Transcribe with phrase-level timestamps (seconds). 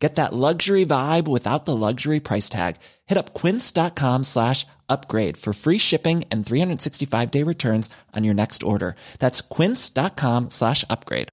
[0.00, 2.76] Get that luxury vibe without the luxury price tag.
[3.06, 8.62] Hit up quince.com slash upgrade for free shipping and 365 day returns on your next
[8.62, 8.96] order.
[9.18, 11.28] That's quince.com slash upgrade.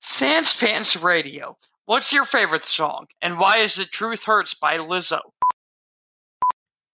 [0.00, 1.56] Sans Pants Radio.
[1.84, 5.20] What's your favorite song, and why is it Truth Hurts by Lizzo?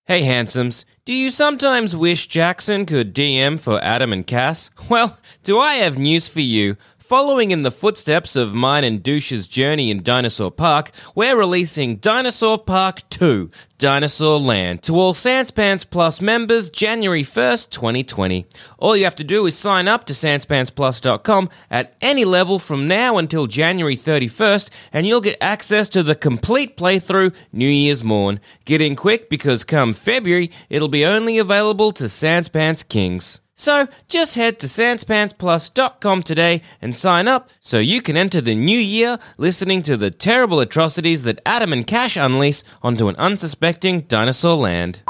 [0.07, 0.87] Hey, handsomes.
[1.05, 4.71] Do you sometimes wish Jackson could DM for Adam and Cass?
[4.89, 6.77] Well, do I have news for you?
[7.09, 12.59] Following in the footsteps of mine and Douche's journey in Dinosaur Park, we're releasing Dinosaur
[12.59, 18.45] Park 2, Dinosaur Land, to all Sanspants Plus members January 1st, 2020.
[18.79, 23.19] All you have to do is sign up to SanspantsPlus.com at any level from now
[23.19, 28.41] until January 31st, and you'll get access to the complete playthrough New Year's morn.
[28.65, 33.39] Get in quick because come February, it'll be only available to Sanspants Kings.
[33.59, 38.79] So just head to sanspantsplus.com today and sign up so you can enter the new
[38.79, 44.57] year listening to the terrible atrocities that Adam and Cash unleash onto an unsuspecting dinosaur
[44.57, 45.01] land.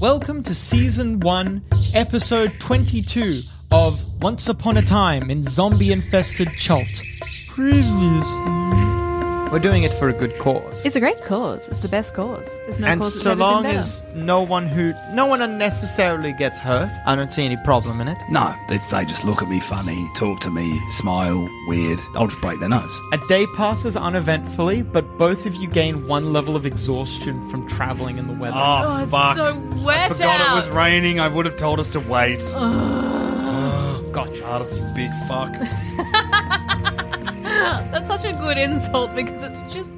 [0.00, 1.62] Welcome to season one,
[1.94, 7.02] episode 22 of Once Upon a Time in Zombie Infested Chult.
[7.46, 8.87] Previously.
[9.50, 10.84] We're doing it for a good cause.
[10.84, 11.68] It's a great cause.
[11.68, 12.46] It's the best cause.
[12.66, 16.58] There's no and cause that's so long as no one who no one unnecessarily gets
[16.58, 18.18] hurt, I don't see any problem in it.
[18.30, 21.98] No, they, they just look at me funny, talk to me, smile, weird.
[22.14, 23.00] I'll just break their nose.
[23.12, 28.18] A day passes uneventfully, but both of you gain one level of exhaustion from traveling
[28.18, 28.54] in the weather.
[28.54, 29.36] Oh, oh it's fuck.
[29.36, 30.52] so wet I forgot out.
[30.52, 31.20] it was raining.
[31.20, 32.40] I would have told us to wait.
[34.12, 34.40] Gotcha.
[34.40, 35.54] Charles, you big fuck.
[37.90, 39.90] That's such a good insult because it's just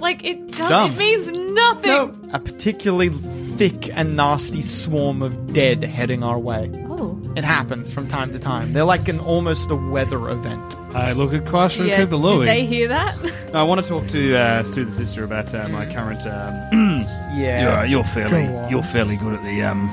[0.00, 0.68] like it does.
[0.68, 0.92] Dumb.
[0.92, 1.90] It means nothing.
[1.90, 3.10] No, a particularly
[3.56, 6.70] thick and nasty swarm of dead heading our way.
[6.88, 8.72] Oh, It happens from time to time.
[8.72, 10.76] They're like an almost a weather event.
[10.94, 12.04] I look at Crush and yeah.
[12.04, 13.16] Cooper Did they hear that?
[13.54, 16.26] I want to talk to uh, Sue the sister about uh, my current.
[16.26, 17.80] Um, Yeah.
[17.82, 19.88] You're, you're fairly, you're fairly good at the, um,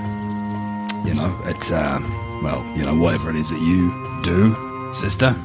[1.07, 1.99] you know, it's, uh,
[2.43, 3.89] well, you know, whatever it is that you
[4.21, 5.35] do, sister.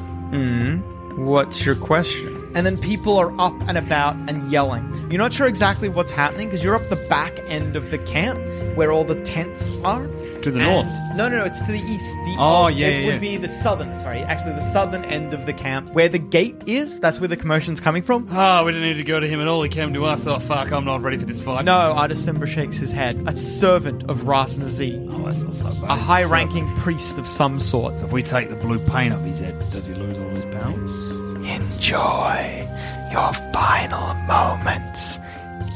[1.17, 2.33] What's your question?
[2.55, 4.83] And then people are up and about and yelling.
[5.11, 8.39] You're not sure exactly what's happening because you're up the back end of the camp
[8.75, 10.05] where all the tents are.
[10.43, 11.15] To the And- north?
[11.15, 11.43] No, no, no.
[11.45, 12.15] It's to the east.
[12.25, 13.19] The, Oh, yeah, It yeah, would yeah.
[13.19, 13.95] be the southern.
[13.95, 16.99] Sorry, actually, the southern end of the camp where the gate is.
[16.99, 18.27] That's where the commotion's coming from.
[18.31, 19.61] oh, we didn't need to go to him at all.
[19.63, 20.25] He came to us.
[20.27, 20.71] Oh, fuck.
[20.71, 21.65] I'm not ready for this fight.
[21.65, 23.21] No, Artus Cimber shakes his head.
[23.27, 25.89] A servant of Ras Nsi, Oh, that's not so bad.
[25.89, 27.97] a high-ranking uh, priest of some sort.
[27.97, 30.45] So if we take the blue paint off his head, does he lose all his
[30.45, 31.06] powers?
[31.47, 32.67] Enjoy
[33.09, 35.17] your final moments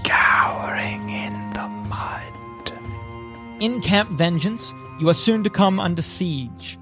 [0.04, 2.74] cowering in the mud.
[3.62, 6.78] In Camp Vengeance, you are soon to come under siege.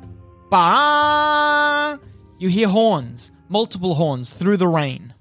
[0.49, 1.99] Ba!
[2.39, 5.13] You hear horns, multiple horns, through the rain.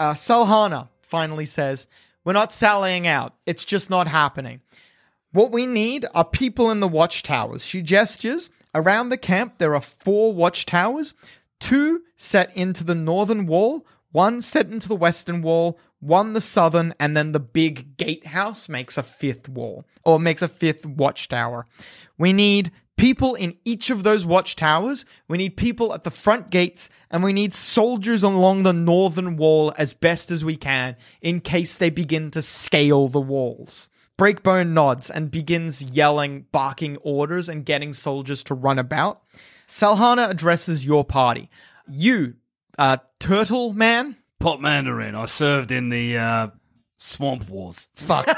[0.00, 1.86] Uh, Salhana finally says,
[2.24, 3.34] We're not sallying out.
[3.46, 4.60] It's just not happening.
[5.30, 7.64] What we need are people in the watchtowers.
[7.64, 8.50] She gestures.
[8.74, 11.14] Around the camp, there are four watchtowers
[11.60, 16.94] two set into the northern wall, one set into the western wall, one the southern,
[17.00, 21.66] and then the big gatehouse makes a fifth wall, or makes a fifth watchtower.
[22.18, 25.04] We need people in each of those watchtowers.
[25.28, 29.72] We need people at the front gates, and we need soldiers along the northern wall
[29.76, 33.88] as best as we can in case they begin to scale the walls.
[34.16, 39.22] Breakbone nods and begins yelling, barking orders, and getting soldiers to run about.
[39.68, 41.50] Salhana addresses your party.
[41.88, 42.34] You,
[42.78, 45.14] uh, Turtle Man, Pot Mandarin.
[45.14, 46.48] I served in the uh,
[46.96, 47.88] Swamp Wars.
[47.94, 48.26] Fuck.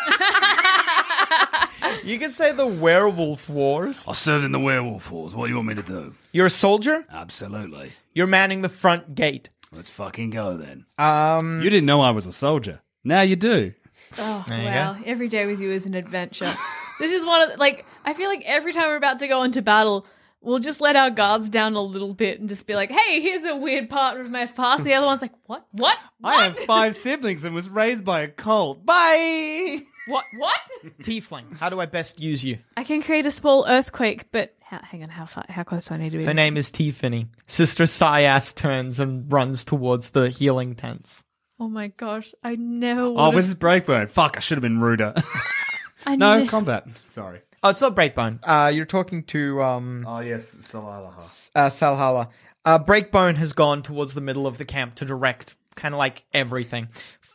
[2.04, 4.04] you can say the Werewolf Wars.
[4.06, 5.34] I served in the Werewolf Wars.
[5.34, 6.14] What do you want me to do?
[6.32, 7.04] You're a soldier.
[7.10, 7.92] Absolutely.
[8.14, 9.50] You're manning the front gate.
[9.72, 10.86] Let's fucking go then.
[10.98, 12.80] Um, You didn't know I was a soldier.
[13.04, 13.72] Now you do.
[14.18, 14.96] Oh There you wow!
[15.04, 16.52] Every day with you is an adventure.
[17.00, 19.42] this is one of the, like I feel like every time we're about to go
[19.42, 20.06] into battle,
[20.46, 23.44] we'll just let our guards down a little bit and just be like, "Hey, here's
[23.44, 25.66] a weird part of my past." The other one's like, "What?
[25.72, 25.98] What?
[26.24, 28.86] I have five siblings and was raised by a cult.
[28.86, 29.82] Bye.
[30.06, 30.24] What?
[30.38, 30.60] What?"
[31.02, 32.58] Tiefling, how do I best use you?
[32.76, 35.44] I can create a small earthquake, but how, hang on, how far?
[35.48, 36.24] How close do I need to be?
[36.24, 37.26] Her name is Tiffany.
[37.46, 41.24] Sister Syas turns and runs towards the healing tents.
[41.58, 42.34] Oh my gosh!
[42.44, 43.00] I never.
[43.00, 44.08] Oh, would've- this is Breakburn.
[44.10, 45.14] Fuck, I should have been ruder.
[46.06, 46.86] I no, ne- combat.
[47.06, 47.40] Sorry.
[47.66, 48.38] Oh, it's not Breakbone.
[48.44, 51.50] Uh, you're talking to um, Oh yes, Salalah.
[51.56, 52.28] uh, Salhalla.
[52.64, 56.24] Uh, Breakbone has gone towards the middle of the camp to direct kind of like
[56.32, 56.86] everything.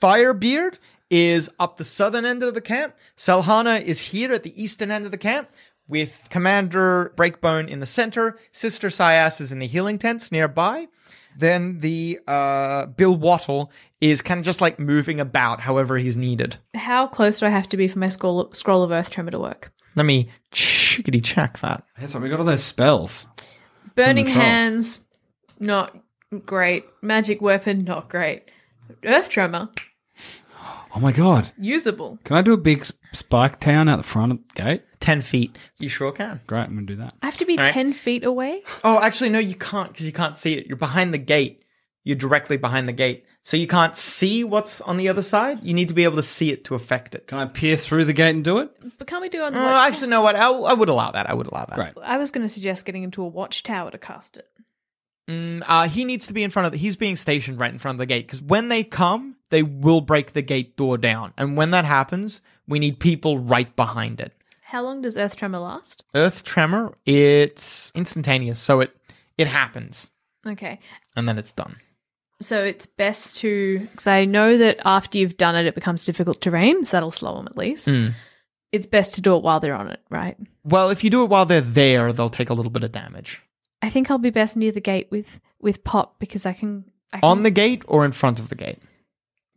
[0.01, 0.77] Firebeard
[1.09, 2.95] is up the southern end of the camp.
[3.17, 5.49] Salhana is here at the eastern end of the camp
[5.89, 8.39] with Commander Breakbone in the center.
[8.53, 10.87] Sister Syas is in the healing tents nearby.
[11.37, 13.69] Then the uh, Bill Wattle
[13.99, 16.55] is kind of just like moving about however he's needed.
[16.73, 19.39] How close do I have to be for my scroll, scroll of Earth Tremor to
[19.39, 19.73] work?
[19.95, 21.83] Let me chickity check that.
[21.99, 22.23] That's right.
[22.23, 23.27] We got all those spells.
[23.95, 24.43] Burning the troll.
[24.43, 24.99] Hands,
[25.59, 25.97] not
[26.45, 26.85] great.
[27.01, 28.43] Magic Weapon, not great.
[29.05, 29.69] Earth Tremor,
[30.93, 31.51] Oh my god!
[31.57, 32.19] usable.
[32.25, 34.83] Can I do a big s- spike town out the front of the gate?
[34.99, 35.57] 10 feet.
[35.79, 36.41] You sure can.
[36.47, 37.13] Great, I'm gonna do that.
[37.21, 37.73] I have to be All right.
[37.73, 38.61] 10 feet away?
[38.83, 40.67] Oh, actually, no, you can't because you can't see it.
[40.67, 41.63] You're behind the gate.
[42.03, 43.25] You're directly behind the gate.
[43.43, 45.63] So you can't see what's on the other side.
[45.63, 47.25] You need to be able to see it to affect it.
[47.27, 48.69] Can I peer through the gate and do it?
[48.99, 50.35] But can't we do it on the Uh, watch- actually, no, what?
[50.35, 51.27] I, I would allow that.
[51.29, 51.75] I would allow that.
[51.75, 51.93] Great.
[52.03, 54.47] I was going to suggest getting into a watchtower to cast it.
[55.27, 57.79] Mm, uh, he needs to be in front of the, he's being stationed right in
[57.79, 61.33] front of the gate because when they come, they will break the gate door down.
[61.37, 64.33] And when that happens, we need people right behind it.
[64.61, 66.03] How long does Earth Tremor last?
[66.15, 68.59] Earth tremor, it's instantaneous.
[68.59, 68.95] So it,
[69.37, 70.11] it happens
[70.45, 70.79] Okay.
[71.15, 71.75] and then it's done.
[72.41, 76.41] So it's best to, because I know that after you've done it, it becomes difficult
[76.41, 77.87] terrain, so that'll slow them at least.
[77.87, 78.13] Mm.
[78.71, 80.37] It's best to do it while they're on it, right?
[80.63, 83.41] Well, if you do it while they're there, they'll take a little bit of damage.
[83.81, 87.19] I think I'll be best near the gate with with Pop because I can, I
[87.19, 88.79] can On the gate or in front of the gate?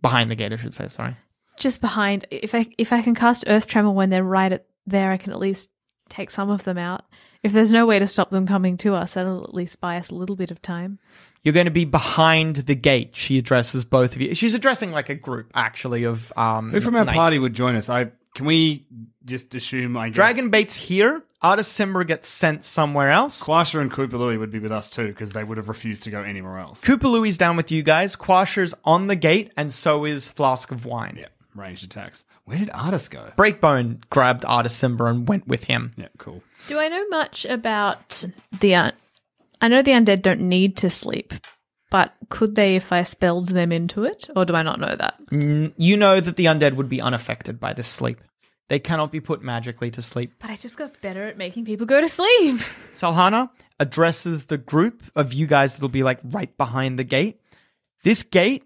[0.03, 0.89] Behind the gate, I should say.
[0.89, 1.17] Sorry.
[1.59, 2.27] just behind.
[2.31, 5.33] If I if I can cast Earth Tremor when they're right at there, I can
[5.33, 5.71] at least
[6.09, 7.05] take some of them out.
[7.44, 10.08] If there's no way to stop them coming to us, that'll at least buy us
[10.08, 10.99] a little bit of time.
[11.43, 13.14] You're going to be behind the gate.
[13.14, 14.35] She addresses both of you.
[14.35, 16.70] She's addressing like a group, actually, of um.
[16.70, 17.14] Who from our knights.
[17.14, 17.91] party would join us?
[17.91, 18.87] I can we
[19.26, 19.94] just assume?
[19.94, 21.23] I guess Dragon Bait's here.
[21.43, 23.43] Artus Cimber gets sent somewhere else.
[23.43, 26.23] Quasha and Koopalui would be with us too because they would have refused to go
[26.23, 26.82] anywhere else.
[26.82, 28.17] Koopalui's down with you guys.
[28.17, 31.17] Quasher's on the gate, and so is Flask of Wine.
[31.20, 32.25] yeah, ranged attacks.
[32.45, 33.33] Where did Artus go?
[33.37, 35.93] Breakbone grabbed Artus Cimber and went with him.
[35.97, 36.43] Yeah, cool.
[36.69, 38.25] Do I know much about
[38.61, 38.75] the?
[38.75, 38.93] Un-
[39.61, 41.33] I know the undead don't need to sleep,
[41.91, 45.17] but could they if I spelled them into it, or do I not know that?
[45.33, 48.21] N- You know that the undead would be unaffected by this sleep.
[48.69, 50.33] They cannot be put magically to sleep.
[50.41, 52.61] But I just got better at making people go to sleep.
[52.95, 57.41] Salhana addresses the group of you guys that'll be like right behind the gate.
[58.05, 58.65] This gate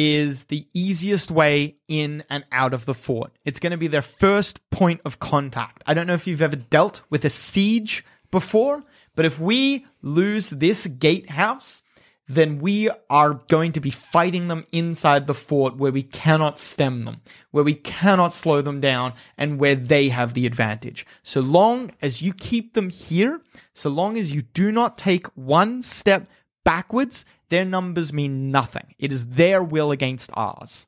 [0.00, 3.32] is the easiest way in and out of the fort.
[3.44, 5.82] It's going to be their first point of contact.
[5.88, 8.84] I don't know if you've ever dealt with a siege before,
[9.16, 11.82] but if we lose this gatehouse,
[12.28, 17.04] then we are going to be fighting them inside the fort where we cannot stem
[17.04, 17.20] them,
[17.50, 21.04] where we cannot slow them down, and where they have the advantage.
[21.24, 23.40] So long as you keep them here,
[23.74, 26.28] so long as you do not take one step
[26.68, 28.94] backwards, their numbers mean nothing.
[28.98, 30.86] It is their will against ours.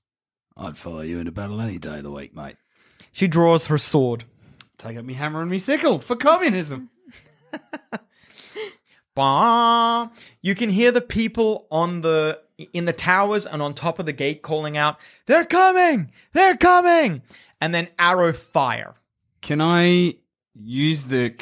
[0.55, 2.57] I'd follow you into battle any day of the week, mate.
[3.13, 4.25] She draws her sword.
[4.77, 6.91] Take up me hammer and me sickle for communism.
[9.15, 10.09] Bah.
[10.43, 12.41] You can hear the people on the
[12.75, 16.13] in the towers and on top of the gate calling out, "They're coming!
[16.33, 17.23] They're coming!"
[17.61, 18.97] And then arrow fire.
[19.41, 20.17] Can I
[20.55, 21.35] use the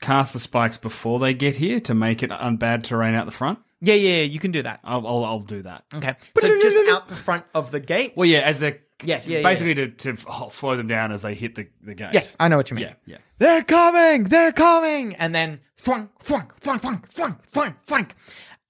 [0.00, 3.32] cast the spikes before they get here to make it on bad terrain out the
[3.32, 3.58] front?
[3.80, 4.80] Yeah, yeah, yeah, you can do that.
[4.82, 5.84] I'll, I'll, I'll do that.
[5.94, 6.14] Okay.
[6.38, 8.14] So just out the front of the gate.
[8.16, 11.34] Well, yeah, as they're Yes, yeah, yeah, basically to to slow them down as they
[11.34, 12.10] hit the the gate.
[12.12, 12.86] Yes, I know what you mean.
[12.86, 13.18] Yeah, yeah.
[13.38, 14.24] They're coming!
[14.24, 15.14] They're coming!
[15.14, 18.10] And then thwunk, thwunk, thwunk, thwunk, thwunk, thwunk, thwunk.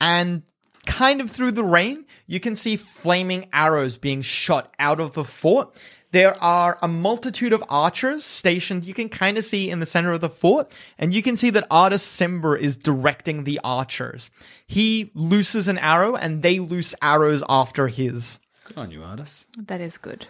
[0.02, 0.42] And
[0.84, 5.24] kind of through the rain, you can see flaming arrows being shot out of the
[5.24, 5.80] fort.
[6.10, 10.12] There are a multitude of archers stationed, you can kind of see in the center
[10.12, 14.30] of the fort, and you can see that Artus Cimber is directing the archers.
[14.66, 18.40] He looses an arrow, and they loose arrows after his.
[18.64, 19.48] Good on you, artist.
[19.58, 20.26] That is good.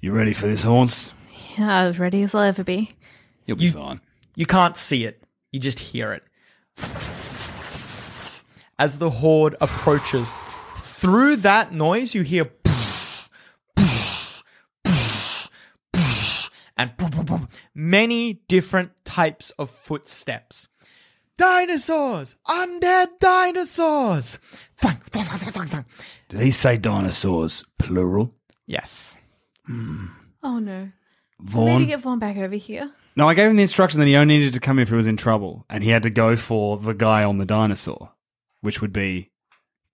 [0.00, 1.14] You ready for this, Horns?
[1.56, 2.90] Yeah, as ready as I'll ever be.
[3.46, 4.00] You'll be fine.
[4.34, 5.22] You can't see it,
[5.52, 6.24] you just hear it.
[8.80, 10.32] As the horde approaches,
[10.76, 12.44] through that noise, you hear
[16.80, 20.68] and many different types of footsteps.
[21.36, 22.36] Dinosaurs!
[22.48, 24.38] Undead dinosaurs!
[24.76, 25.86] Thunk, thunk, thunk.
[26.28, 28.34] Did he say dinosaurs plural?
[28.66, 29.18] Yes.
[29.66, 30.06] Hmm.
[30.42, 30.90] Oh no.
[31.40, 31.66] Vaughn.
[31.66, 32.90] Maybe get Vaughn back over here.
[33.16, 35.06] No, I gave him the instruction that he only needed to come if he was
[35.06, 38.12] in trouble, and he had to go for the guy on the dinosaur,
[38.60, 39.30] which would be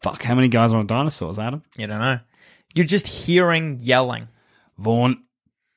[0.02, 0.22] fuck.
[0.22, 1.62] How many guys are on dinosaurs, Adam?
[1.76, 2.20] You don't know.
[2.74, 4.28] You're just hearing yelling.
[4.78, 5.24] Vaughn,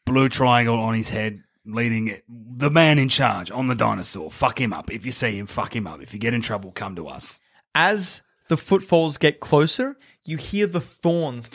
[0.10, 4.32] blue triangle on his head, leading it, the man in charge on the dinosaur.
[4.32, 4.92] Fuck him up.
[4.92, 6.02] If you see him, fuck him up.
[6.02, 7.40] If you get in trouble, come to us.
[7.76, 11.50] As the footfalls get closer, you hear the thorns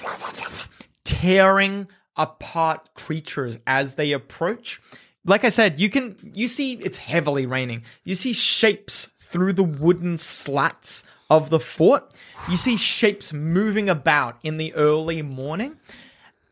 [1.05, 4.81] tearing apart creatures as they approach.
[5.27, 7.83] Like I said, you can you see it's heavily raining.
[8.05, 12.15] You see shapes through the wooden slats of the fort.
[12.49, 15.77] You see shapes moving about in the early morning.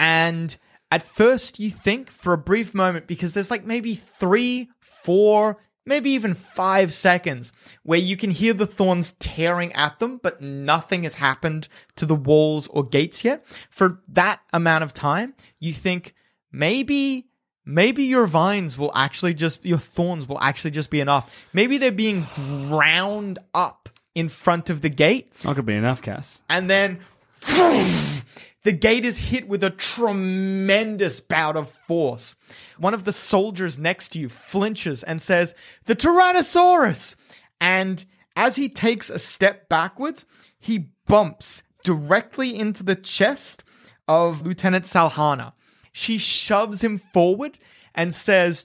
[0.01, 0.57] And
[0.93, 5.57] at first you think for a brief moment because there's like maybe 3, 4,
[5.87, 7.51] maybe even 5 seconds
[7.83, 12.15] where you can hear the thorns tearing at them but nothing has happened to the
[12.15, 13.45] walls or gates yet.
[13.71, 16.15] For that amount of time, you think
[16.53, 17.27] maybe
[17.65, 21.35] maybe your vines will actually just your thorns will actually just be enough.
[21.55, 22.27] Maybe they're being
[22.69, 26.43] ground up in front of the gate It's not going to be enough, Cass.
[26.51, 26.99] and then
[28.65, 32.37] the gate is hit with a tremendous bout of force.
[32.79, 35.55] One of the soldiers next to you flinches and says,
[35.87, 37.17] The Tyrannosaurus!
[37.61, 38.05] And
[38.37, 40.27] as he takes a step backwards,
[40.59, 43.65] he bumps directly into the chest
[44.07, 45.53] of Lieutenant Salhana.
[45.93, 47.59] She shoves him forward
[47.95, 48.65] and says,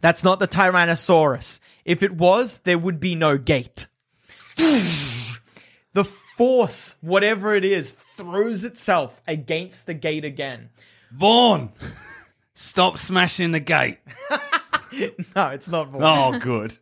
[0.00, 1.60] That's not the Tyrannosaurus.
[1.84, 3.86] If it was, there would be no gate
[4.58, 6.04] the
[6.38, 10.70] force, whatever it is, throws itself against the gate again.
[11.12, 11.72] Vaughn,
[12.54, 13.98] stop smashing the gate.
[15.36, 16.34] No, it's not Vaughn.
[16.34, 16.76] Oh, good.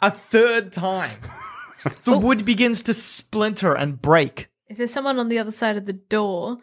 [0.00, 1.18] A third time.
[2.04, 2.18] The oh.
[2.18, 4.48] wood begins to splinter and break.
[4.68, 6.58] If there's someone on the other side of the door,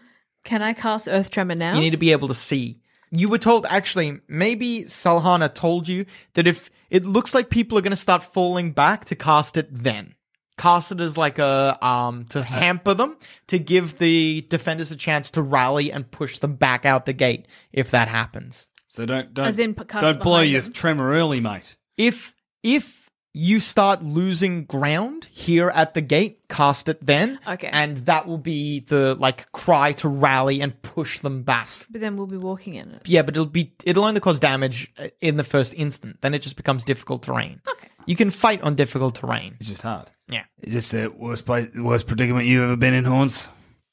[0.46, 1.76] can I cast Earth Tremor now?
[1.76, 2.80] You need to be able to see.
[3.12, 7.82] You were told, actually, maybe Salhana told you that if it looks like people are
[7.82, 10.16] going to start falling back, to cast it then.
[10.60, 15.32] Cast it as like a, um, to hamper them, to give the defenders a chance
[15.32, 18.70] to rally and push them back out the gate if that happens.
[18.88, 20.74] So don't don't, As in, don't blow behind your them.
[20.74, 21.76] tremor early, mate.
[21.98, 27.70] if if you start losing ground here at the gate cast it then Okay.
[27.72, 32.18] and that will be the like cry to rally and push them back But then
[32.18, 33.04] we'll be walking in it.
[33.08, 36.42] yeah but it'll be it'll only cause damage uh, in the first instant then it
[36.42, 37.88] just becomes difficult terrain Okay.
[38.08, 40.10] you can fight on difficult terrain It's just hard.
[40.30, 43.48] Yeah Is this the worst place, worst predicament you've ever been in, Horns?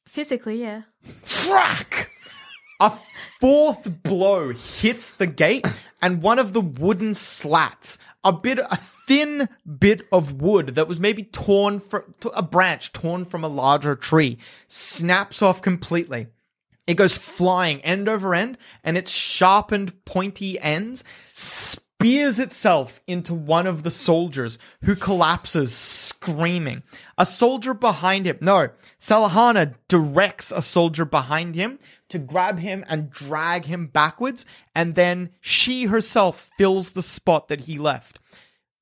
[0.07, 0.83] Physically, yeah.
[1.29, 2.11] crack
[2.81, 2.93] a
[3.41, 5.67] fourth blow hits the gate
[6.03, 8.77] and one of the wooden slats a bit a
[9.07, 12.03] thin bit of wood that was maybe torn from
[12.35, 14.39] a branch torn from a larger tree
[14.69, 16.27] snaps off completely
[16.87, 21.05] it goes flying end over end and its sharpened pointy ends
[21.99, 26.83] spears itself into one of the soldiers who collapses screaming.
[27.17, 28.69] A soldier behind him, no,
[29.01, 31.79] Salahana directs a soldier behind him
[32.11, 37.61] to grab him and drag him backwards and then she herself fills the spot that
[37.61, 38.19] he left.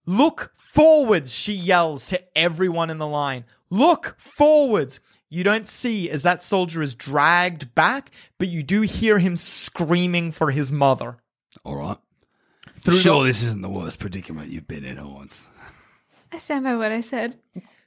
[0.07, 3.45] Look forwards, she yells to everyone in the line.
[3.71, 4.99] Look forwards.
[5.31, 10.33] You don't see as that soldier is dragged back, but you do hear him screaming
[10.33, 11.19] for his mother.
[11.65, 11.97] All right.
[12.85, 15.49] Through sure, this isn't the worst predicament you've been in, Horns.
[16.31, 17.39] I stand by what I said.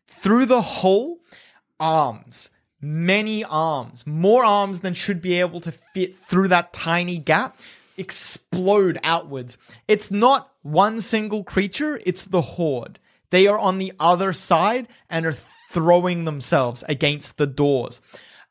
[0.08, 1.20] through the hole,
[1.80, 2.50] arms,
[2.82, 7.60] many arms, more arms than should be able to fit through that tiny gap,
[7.98, 9.60] explode outwards.
[9.88, 12.98] It's not one single creature, it's the horde.
[13.30, 15.36] They are on the other side and are
[15.70, 18.02] throwing themselves against the doors.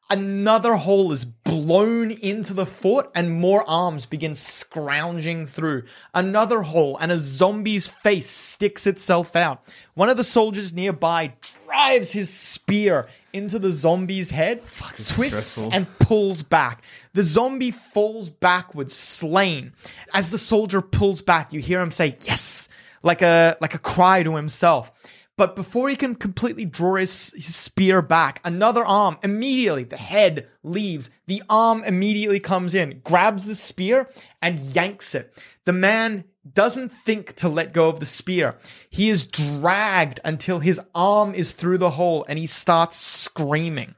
[0.09, 5.83] Another hole is blown into the fort and more arms begin scrounging through.
[6.15, 9.65] Another hole and a zombie's face sticks itself out.
[9.95, 11.33] One of the soldiers nearby
[11.67, 14.63] drives his spear into the zombie's head,
[14.97, 16.85] is twists and pulls back.
[17.15, 19.73] The zombie falls backwards, slain.
[20.15, 22.69] As the soldier pulls back, you hear him say, yes,
[23.03, 24.93] like a, like a cry to himself.
[25.37, 30.49] But before he can completely draw his, his spear back, another arm immediately, the head
[30.63, 31.11] leaves.
[31.27, 34.09] The arm immediately comes in, grabs the spear,
[34.41, 35.43] and yanks it.
[35.67, 36.25] The man
[36.55, 38.57] doesn't think to let go of the spear.
[38.89, 43.95] He is dragged until his arm is through the hole and he starts screaming.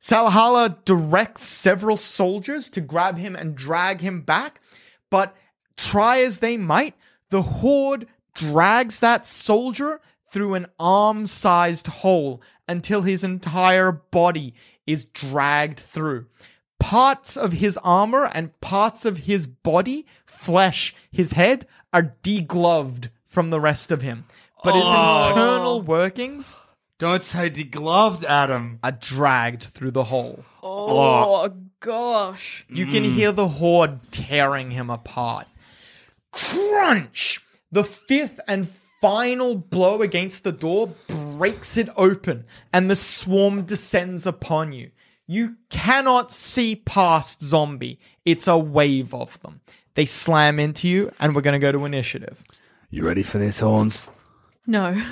[0.00, 4.60] Salhala directs several soldiers to grab him and drag him back,
[5.10, 5.34] but
[5.76, 6.94] try as they might,
[7.30, 14.54] the horde drags that soldier through an arm sized hole until his entire body
[14.86, 16.26] is dragged through.
[16.78, 23.50] Parts of his armor and parts of his body, flesh, his head, are degloved from
[23.50, 24.24] the rest of him.
[24.62, 25.28] But his oh.
[25.28, 26.58] internal workings
[26.98, 28.78] Don't say degloved, Adam.
[28.82, 30.44] are dragged through the hole.
[30.62, 31.54] Oh, oh.
[31.80, 32.66] gosh.
[32.68, 33.14] You can mm.
[33.14, 35.46] hear the horde tearing him apart.
[36.32, 37.42] Crunch!
[37.72, 38.68] The fifth and
[39.00, 44.90] final blow against the door breaks it open, and the swarm descends upon you.
[45.26, 47.98] You cannot see past zombie.
[48.24, 49.60] It's a wave of them.
[49.94, 52.42] They slam into you, and we're going to go to initiative.
[52.90, 54.08] You ready for this, Horns?
[54.66, 55.02] No.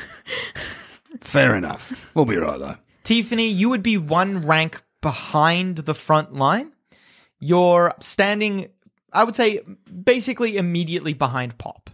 [1.20, 2.10] Fair enough.
[2.14, 2.76] We'll be right though.
[3.02, 6.72] Tiffany, you would be one rank behind the front line.
[7.38, 8.70] You're standing,
[9.12, 9.60] I would say,
[10.02, 11.90] basically immediately behind Pop.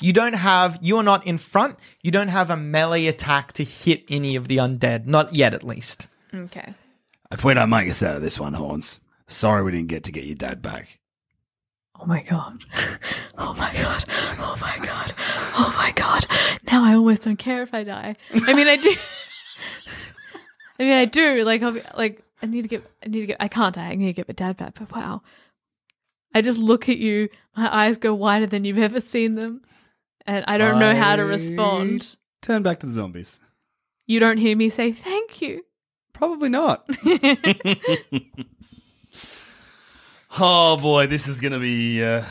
[0.00, 1.78] You don't have, you are not in front.
[2.02, 5.06] You don't have a melee attack to hit any of the undead.
[5.06, 6.08] Not yet, at least.
[6.34, 6.74] Okay.
[7.30, 10.12] If we don't make us out of this one, Horns, sorry we didn't get to
[10.12, 10.98] get your dad back.
[12.00, 12.64] Oh my god.
[13.36, 14.04] Oh my god.
[14.38, 15.12] Oh my god.
[15.56, 16.24] Oh my god.
[16.70, 18.14] Now I almost don't care if I die.
[18.32, 18.94] I mean, I do.
[20.78, 21.42] I mean, I do.
[21.44, 22.84] Like, I'll be, like, I need to get.
[23.04, 23.38] I need to get.
[23.40, 23.88] I can't die.
[23.88, 24.74] I need to get my dad back.
[24.78, 25.22] But wow,
[26.32, 27.28] I just look at you.
[27.56, 29.62] My eyes go wider than you've ever seen them,
[30.26, 32.16] and I don't know how to respond.
[32.42, 33.40] Turn back to the zombies.
[34.06, 35.64] You don't hear me say thank you.
[36.12, 36.88] Probably not.
[40.38, 42.22] oh boy, this is gonna be uh,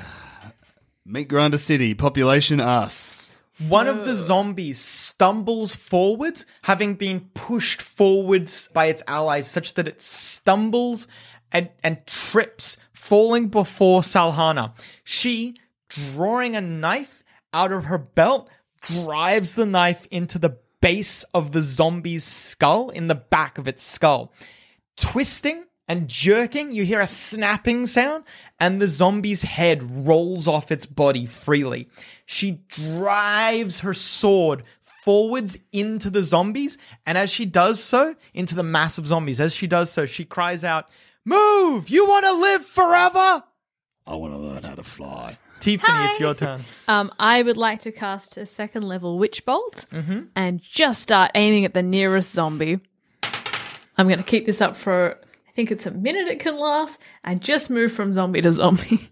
[1.05, 3.39] Meat Grinder City, population us.
[3.67, 9.87] One of the zombies stumbles forwards, having been pushed forwards by its allies, such that
[9.87, 11.07] it stumbles
[11.51, 14.73] and, and trips, falling before Salhana.
[15.03, 15.55] She,
[15.87, 17.22] drawing a knife
[17.53, 18.49] out of her belt,
[18.81, 23.83] drives the knife into the base of the zombie's skull, in the back of its
[23.83, 24.33] skull.
[24.97, 28.25] Twisting and jerking, you hear a snapping sound,
[28.59, 31.89] and the zombie's head rolls off its body freely.
[32.25, 34.63] She drives her sword
[35.03, 39.53] forwards into the zombies, and as she does so, into the mass of zombies, as
[39.53, 40.89] she does so, she cries out,
[41.25, 41.89] Move!
[41.89, 43.43] You want to live forever?
[44.05, 45.37] I want to learn how to fly.
[45.59, 46.61] Tiffany, it's your turn.
[46.89, 49.85] Um, I would like to cast a second level witch bolt
[50.35, 52.79] and just start aiming at the nearest zombie.
[53.97, 56.99] I'm going to keep this up for I think it's a minute it can last,
[57.23, 59.09] and just move from zombie to zombie.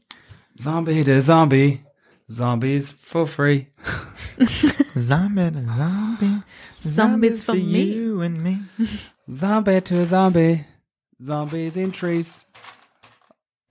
[0.59, 1.83] Zombie to zombie.
[2.31, 3.67] Zombies for free.
[4.97, 6.43] Zombie to zombie.
[6.87, 7.81] Zombies for me.
[7.83, 8.57] you and me.
[9.29, 10.65] Zombie to zombie.
[11.21, 12.45] Zombies in trees.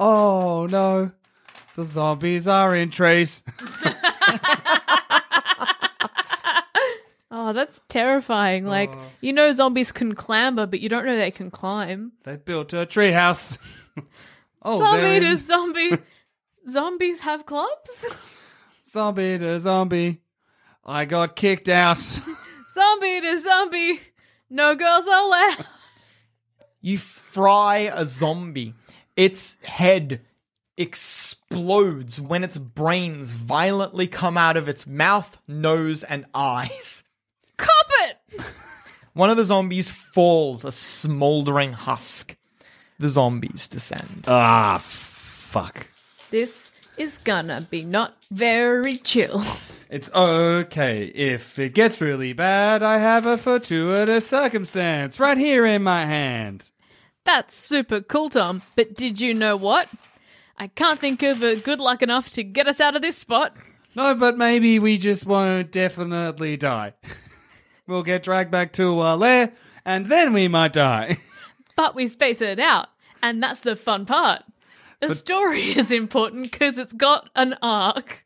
[0.00, 1.12] Oh no.
[1.76, 3.44] The zombies are in trees.
[7.32, 8.66] Oh, that's terrifying.
[8.66, 8.70] Oh.
[8.70, 12.12] Like, you know zombies can clamber, but you don't know they can climb.
[12.24, 13.56] They built a treehouse.
[14.62, 15.98] oh, zombie they're to in- zombie.
[16.68, 18.06] Zombies have clubs?
[18.84, 20.20] zombie to zombie.
[20.84, 21.98] I got kicked out.
[22.74, 24.00] zombie to zombie.
[24.50, 25.66] No girls allowed.
[26.80, 28.74] You fry a zombie.
[29.16, 30.20] Its head
[30.76, 37.04] explodes when its brains violently come out of its mouth, nose, and eyes.
[37.56, 38.42] Cop it!
[39.12, 42.36] One of the zombies falls, a smoldering husk.
[42.98, 44.26] The zombies descend.
[44.28, 45.88] ah, fuck.
[46.30, 49.44] This is gonna be not very chill.
[49.90, 51.06] It's okay.
[51.06, 56.70] If it gets really bad, I have a fortuitous circumstance right here in my hand.
[57.24, 58.62] That's super cool, Tom.
[58.76, 59.88] But did you know what?
[60.59, 63.56] I can't think of a good luck enough to get us out of this spot.
[63.94, 66.94] No, but maybe we just won't definitely die.
[67.87, 69.52] we'll get dragged back to our lair,
[69.85, 71.18] and then we might die.
[71.76, 72.88] But we space it out,
[73.22, 74.42] and that's the fun part.
[75.00, 78.22] The story is important because it's got an arc.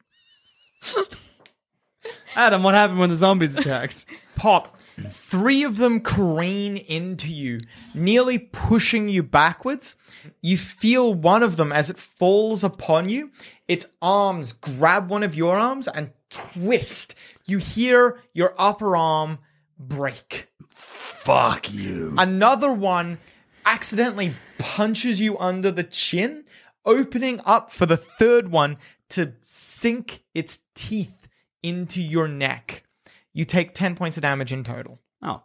[2.35, 4.07] Adam, what happened when the zombies attacked?
[4.35, 4.77] Pop.
[5.09, 7.61] Three of them careen into you,
[7.95, 9.97] nearly pushing you backwards.
[10.41, 13.31] You feel one of them as it falls upon you.
[13.67, 17.15] Its arms grab one of your arms and twist.
[17.47, 19.39] You hear your upper arm
[19.79, 20.49] break.
[20.71, 22.15] Fuck you.
[22.17, 23.19] Another one
[23.67, 26.45] accidentally punches you under the chin,
[26.85, 28.77] opening up for the third one
[29.11, 31.27] to sink its teeth
[31.63, 32.85] into your neck.
[33.35, 35.01] You take 10 points of damage in total.
[35.21, 35.43] Oh.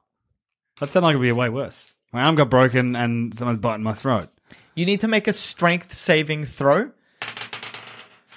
[0.80, 1.93] That sounded like it'd be way worse.
[2.13, 4.30] My arm got broken and someone's biting my throat.
[4.75, 6.91] You need to make a strength saving throw.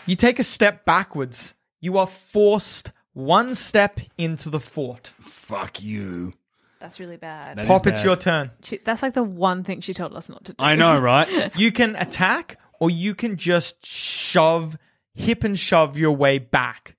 [0.06, 1.54] You take a step backwards.
[1.80, 5.12] You are forced one step into the fort.
[5.20, 6.32] Fuck you.
[6.80, 7.58] That's really bad.
[7.58, 8.04] That is Pop, it's bad.
[8.04, 8.50] your turn.
[8.62, 10.64] She, that's like the one thing she told us not to do.
[10.64, 11.54] I know, right?
[11.56, 14.76] You can attack or you can just shove,
[15.14, 16.96] hip and shove your way back,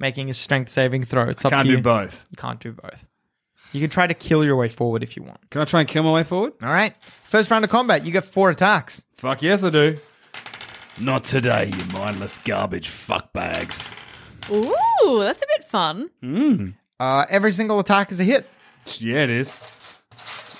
[0.00, 1.24] making a strength saving throw.
[1.24, 1.76] It's up Can't to you.
[1.76, 2.24] do both.
[2.30, 3.04] You can't do both.
[3.72, 5.48] You can try to kill your way forward if you want.
[5.50, 6.54] Can I try and kill my way forward?
[6.62, 6.94] All right.
[7.24, 9.04] First round of combat, you get four attacks.
[9.14, 9.98] Fuck yes, I do.
[10.98, 13.94] Not today, you mindless garbage fuckbags.
[14.50, 16.10] Ooh, that's a bit fun.
[16.98, 18.46] Uh, every single attack is a hit.
[18.98, 19.58] Yeah, it is.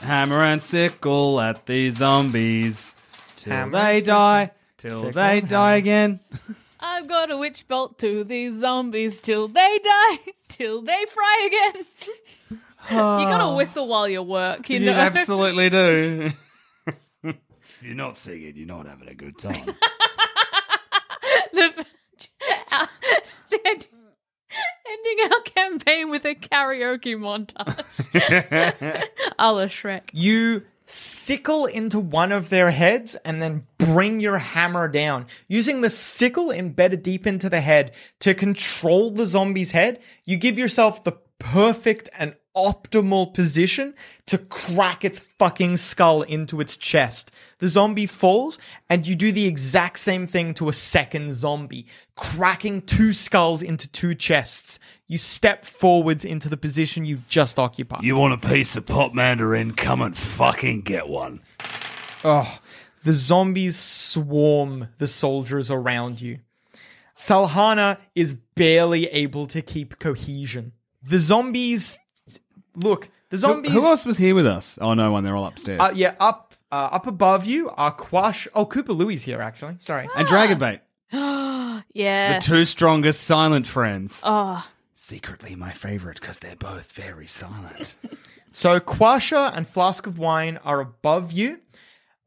[0.01, 2.95] Hammer and sickle at these zombies
[3.37, 5.79] till Hammer they and die, till sickle they and die hammer.
[5.79, 6.21] again.
[7.01, 11.87] I've got a witch bolt to these zombies till they die, till they fry again.
[12.91, 14.93] you gotta whistle while you work, you know.
[14.97, 16.33] absolutely do.
[17.25, 17.37] if
[17.83, 19.65] you're not singing, you're not having a good time.
[21.55, 21.87] the,
[22.71, 22.89] our-
[23.49, 27.83] the ending our campaign with a karaoke montage.
[29.39, 30.11] a la Shrek.
[30.13, 35.27] You sickle into one of their heads and then bring your hammer down.
[35.49, 40.59] Using the sickle embedded deep into the head to control the zombie's head, you give
[40.59, 43.95] yourself the perfect and optimal position
[44.27, 47.31] to crack its fucking skull into its chest.
[47.59, 48.59] The zombie falls,
[48.89, 51.87] and you do the exact same thing to a second zombie,
[52.17, 54.79] cracking two skulls into two chests.
[55.07, 58.03] You step forwards into the position you've just occupied.
[58.03, 59.75] you want a piece of pot mandarin?
[59.75, 61.43] Come and fucking get one.
[62.25, 62.59] Oh,
[63.05, 66.39] the zombies swarm the soldiers around you.
[67.15, 70.73] Salhana is barely able to keep cohesion.
[71.03, 71.99] The zombies.
[72.77, 73.73] Look, the zombies.
[73.73, 74.79] who else was here with us?
[74.81, 75.25] Oh, no one.
[75.25, 75.81] They're all upstairs.
[75.81, 78.47] Uh, yeah, up uh, up above you are Quash.
[78.55, 79.77] Oh, Cooper Louie's here, actually.
[79.81, 80.09] Sorry.
[80.17, 80.81] And Dragonbait.
[81.93, 82.39] yeah.
[82.39, 84.23] The two strongest silent friends.
[84.25, 87.95] Oh, Secretly my favorite because they're both very silent.
[88.53, 91.61] So Quasha and Flask of Wine are above you.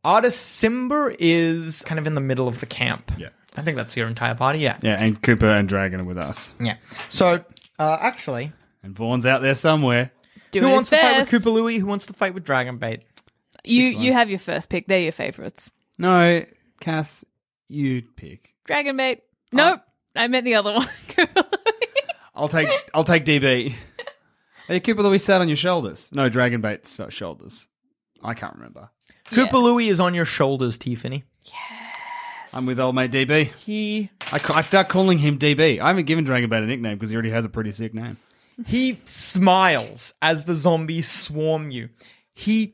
[0.06, 3.12] Artus Cimber is kind of in the middle of the camp.
[3.18, 3.30] Yeah.
[3.56, 4.60] I think that's your entire party.
[4.60, 4.78] Yeah.
[4.82, 6.54] yeah, and Cooper and Dragon are with us.
[6.60, 6.78] Yeah.
[7.10, 7.44] So,
[7.78, 8.52] uh, actually,
[8.84, 10.12] And Vaughn's out there somewhere.
[10.54, 11.32] Doing who his wants to fight with best.
[11.32, 11.78] Cooper Louie?
[11.80, 13.02] Who wants to fight with Dragonbait?
[13.66, 14.06] You Six one.
[14.06, 14.88] you have your first pick.
[14.88, 15.72] They're your favorites.
[15.98, 16.44] No,
[16.80, 17.24] Cass,
[17.68, 18.54] you pick.
[18.66, 19.22] Dragon bait.
[19.52, 19.82] Nope.
[20.16, 20.88] I meant the other one.
[22.36, 23.74] I'll take I'll take DB.
[24.66, 26.08] Hey, Cooper Louis sat on your shoulders.
[26.14, 27.68] No, Dragonbait's uh, shoulders.
[28.24, 28.90] I can't remember.
[29.26, 31.26] Cooper Louie is on your shoulders, Tiffany.
[31.44, 32.54] Yes.
[32.54, 33.48] I'm with old mate DB.
[33.58, 35.82] He I, ca- I start calling him DB.
[35.82, 38.16] I haven't given Dragonbait a nickname because he already has a pretty sick name.
[38.66, 41.90] He smiles as the zombies swarm you.
[42.34, 42.74] He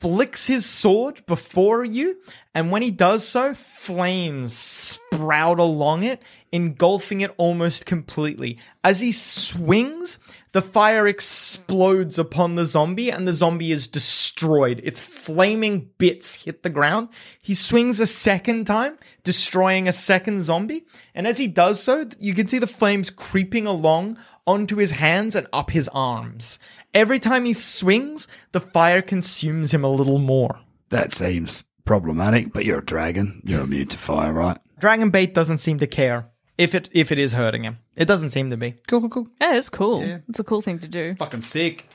[0.00, 2.16] flicks his sword before you,
[2.54, 8.58] and when he does so, flames sprout along it, engulfing it almost completely.
[8.84, 10.18] As he swings,
[10.52, 14.80] the fire explodes upon the zombie, and the zombie is destroyed.
[14.84, 17.08] Its flaming bits hit the ground.
[17.40, 22.34] He swings a second time, destroying a second zombie, and as he does so, you
[22.34, 24.16] can see the flames creeping along
[24.48, 26.58] onto his hands and up his arms.
[26.94, 30.58] Every time he swings, the fire consumes him a little more.
[30.88, 33.42] That seems problematic, but you're a dragon.
[33.44, 34.58] You're immune to fire, right?
[34.80, 37.78] Dragonbait doesn't seem to care if it if it is hurting him.
[37.94, 38.74] It doesn't seem to be.
[38.86, 39.28] Cool, cool, cool.
[39.38, 40.02] That is cool.
[40.28, 41.14] It's a cool thing to do.
[41.16, 41.86] Fucking sick.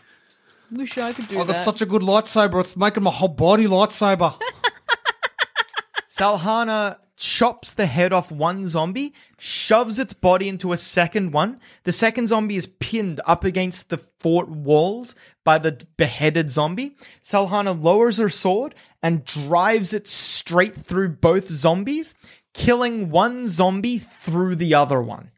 [0.72, 1.42] Wish I could do that.
[1.42, 1.66] I got that.
[1.66, 2.60] such a good lightsaber.
[2.60, 4.39] It's making my whole body lightsaber.
[6.10, 11.60] Salhana chops the head off one zombie, shoves its body into a second one.
[11.84, 16.95] The second zombie is pinned up against the fort walls by the beheaded zombie.
[17.23, 22.15] Salhana lowers her sword and drives it straight through both zombies,
[22.54, 25.32] killing one zombie through the other one.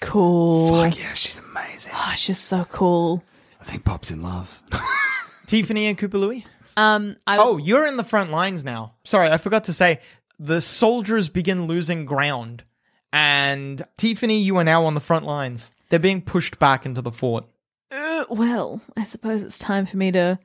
[0.00, 0.74] cool.
[0.76, 1.92] Fuck yeah, she's amazing.
[1.94, 3.22] Oh, she's so cool.
[3.60, 4.60] I think Pop's in love.
[5.46, 6.44] Tiffany and Cooper Louie?
[6.76, 8.94] Um, I Oh, you're in the front lines now.
[9.04, 10.00] Sorry, I forgot to say
[10.42, 12.64] the soldiers begin losing ground.
[13.12, 15.72] And Tiffany, you are now on the front lines.
[15.88, 17.44] They're being pushed back into the fort.
[17.90, 20.38] Uh, well, I suppose it's time for me to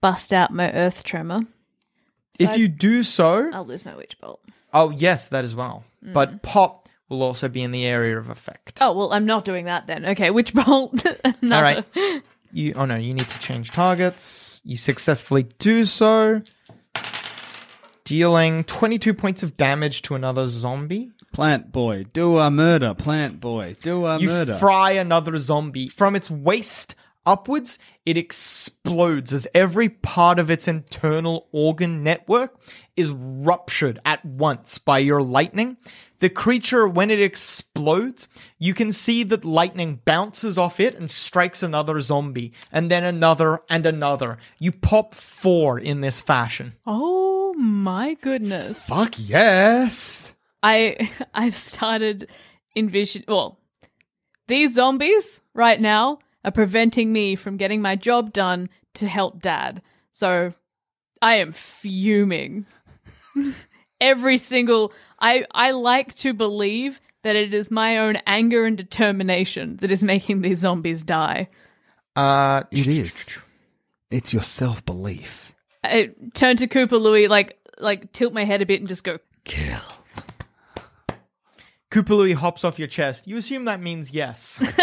[0.00, 1.42] bust out my earth tremor.
[2.38, 4.40] If you do so, I'll lose my witch bolt.
[4.72, 5.84] oh yes, that as well.
[6.00, 8.78] But pop will also be in the area of effect.
[8.80, 10.06] Oh well, I'm not doing that then.
[10.06, 11.04] Okay, witch bolt.
[11.24, 11.84] All right.
[12.52, 14.62] You oh no, you need to change targets.
[14.64, 16.42] You successfully do so.
[18.08, 21.10] Dealing 22 points of damage to another zombie.
[21.30, 22.94] Plant boy, do a murder.
[22.94, 24.54] Plant boy, do a You murder.
[24.54, 25.88] fry another zombie.
[25.88, 26.94] From its waist
[27.26, 32.58] upwards, it explodes as every part of its internal organ network
[32.96, 35.76] is ruptured at once by your lightning.
[36.20, 38.26] The creature, when it explodes,
[38.58, 43.60] you can see that lightning bounces off it and strikes another zombie, and then another
[43.68, 44.38] and another.
[44.58, 46.72] You pop four in this fashion.
[46.86, 47.27] Oh
[47.58, 48.78] my goodness.
[48.78, 50.34] Fuck yes.
[50.62, 52.28] I I've started
[52.76, 53.58] envision well
[54.46, 59.82] these zombies right now are preventing me from getting my job done to help dad.
[60.12, 60.54] So
[61.20, 62.66] I am fuming.
[64.00, 69.76] Every single I I like to believe that it is my own anger and determination
[69.78, 71.48] that is making these zombies die.
[72.14, 73.28] Uh, It is.
[74.10, 75.47] It's your self belief.
[75.84, 79.18] I turn to Cooper Louie, like like tilt my head a bit and just go,
[79.44, 79.80] Kill.
[81.90, 83.26] Cooper Louie hops off your chest.
[83.26, 84.58] You assume that means yes.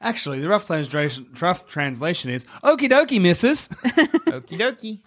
[0.00, 5.00] Actually, the rough translation, rough translation is "Okie dokie, missus." Okie dokie.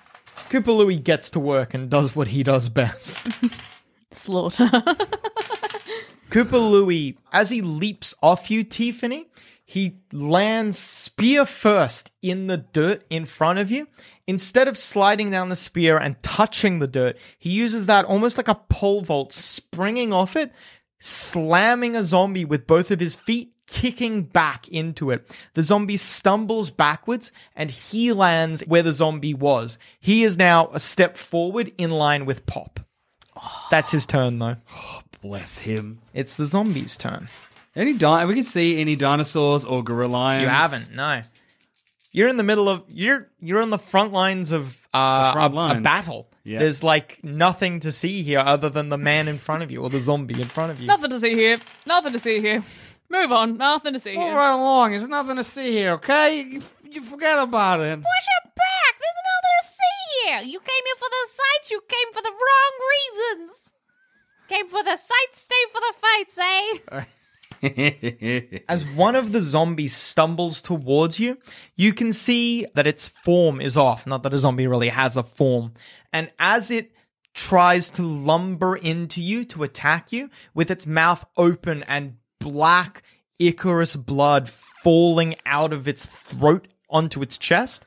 [0.50, 3.30] Cooper Louie gets to work and does what he does best.
[4.12, 4.70] slaughter.
[6.30, 9.28] Cooper Louie, as he leaps off you, Tiffany,
[9.70, 13.90] he lands spear first in the dirt in front of you.
[14.26, 18.48] Instead of sliding down the spear and touching the dirt, he uses that almost like
[18.48, 20.54] a pole vault, springing off it,
[21.00, 25.30] slamming a zombie with both of his feet, kicking back into it.
[25.54, 29.78] The zombie stumbles backwards and he lands where the zombie was.
[30.00, 32.80] He is now a step forward in line with Pop.
[33.70, 34.56] That's his turn, though.
[34.74, 36.00] Oh, bless him.
[36.14, 37.28] It's the zombie's turn.
[37.78, 40.42] Any di- we can see any dinosaurs or gorilla lions.
[40.44, 41.22] You haven't, no.
[42.12, 45.54] You're in the middle of you're you're on the front lines of uh, The front
[45.54, 45.84] a, a lines.
[45.84, 46.28] battle.
[46.44, 46.60] Yeah.
[46.60, 49.90] There's like nothing to see here other than the man in front of you or
[49.90, 50.88] the zombie in front of you.
[50.88, 51.60] Nothing to see here.
[51.86, 52.64] Nothing to see here.
[53.10, 53.58] Move on.
[53.58, 54.36] Nothing to see Move here.
[54.36, 54.92] right along.
[54.92, 55.92] There's nothing to see here.
[55.94, 57.96] Okay, you, you forget about it.
[57.98, 58.94] Push it back.
[59.00, 60.42] There's nothing to see here.
[60.42, 61.72] You came here for the sights.
[61.72, 63.70] You came for the wrong reasons.
[64.50, 67.04] Came for the sights, stay for the fights, eh?
[68.70, 71.38] As one of the zombies stumbles towards you,
[71.76, 74.06] you can see that its form is off.
[74.06, 75.74] Not that a zombie really has a form.
[76.14, 76.92] And as it
[77.34, 83.04] tries to lumber into you to attack you, with its mouth open and black
[83.40, 87.84] ichorous blood falling out of its throat onto its chest,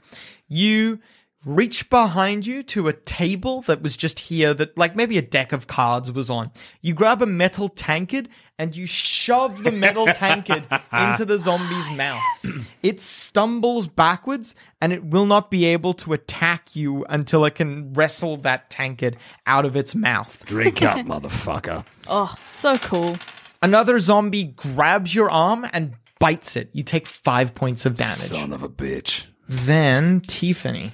[0.48, 1.00] you
[1.46, 5.52] reach behind you to a table that was just here that like maybe a deck
[5.52, 6.50] of cards was on.
[6.82, 12.22] You grab a metal tankard and you shove the metal tankard into the zombie's mouth.
[12.82, 17.92] It stumbles backwards and it will not be able to attack you until it can
[17.92, 20.42] wrestle that tankard out of its mouth.
[20.46, 21.84] Drink up, motherfucker.
[22.08, 23.18] Oh, so cool.
[23.60, 26.70] Another zombie grabs your arm and bites it.
[26.72, 28.16] You take 5 points of damage.
[28.16, 29.26] Son of a bitch.
[29.46, 30.92] Then Tiffany,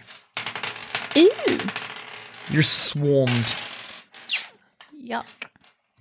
[1.17, 1.31] Ew.
[2.51, 3.55] you're swarmed.
[5.03, 5.27] Yuck.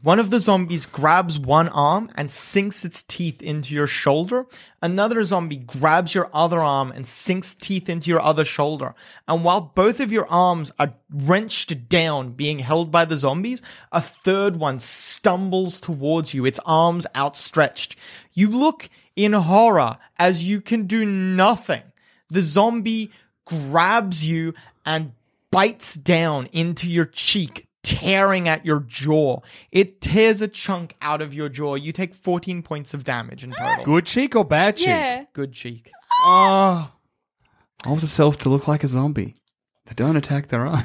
[0.01, 4.45] One of the zombies grabs one arm and sinks its teeth into your shoulder.
[4.81, 8.93] Another zombie grabs your other arm and sinks teeth into your other shoulder.
[9.27, 13.61] And while both of your arms are wrenched down, being held by the zombies,
[13.93, 17.95] a third one stumbles towards you, its arms outstretched.
[18.33, 21.83] You look in horror as you can do nothing.
[22.29, 23.11] The zombie
[23.45, 24.53] grabs you
[24.85, 25.11] and
[25.51, 29.39] bites down into your cheek, tearing at your jaw.
[29.71, 31.75] It tears a chunk out of your jaw.
[31.75, 33.83] You take 14 points of damage in total.
[33.85, 34.87] Good cheek or bad cheek?
[34.87, 35.25] Yeah.
[35.33, 35.91] Good cheek.
[36.23, 36.91] Ah.
[36.91, 37.85] Oh.
[37.85, 39.35] I want myself to look like a zombie.
[39.85, 40.83] They don't attack their own.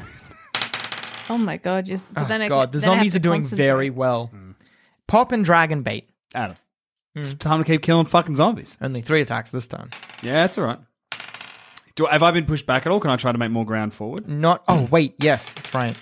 [1.31, 1.87] Oh my god.
[1.87, 3.65] Just, but Oh, then I, God, the then I have zombies to are doing concentrate.
[3.67, 4.27] very well.
[4.27, 4.51] Hmm.
[5.07, 6.11] Pop and dragon bait.
[6.35, 6.57] Adam.
[7.15, 7.23] Hmm.
[7.23, 8.77] It's time to keep killing fucking zombies.
[8.81, 9.91] Only three attacks this time.
[10.23, 10.79] Yeah, that's all right.
[12.01, 12.99] Do, have I been pushed back at all?
[12.99, 14.27] Can I try to make more ground forward?
[14.27, 14.65] Not.
[14.67, 15.17] Oh, wait.
[15.19, 15.95] Yes, that's right.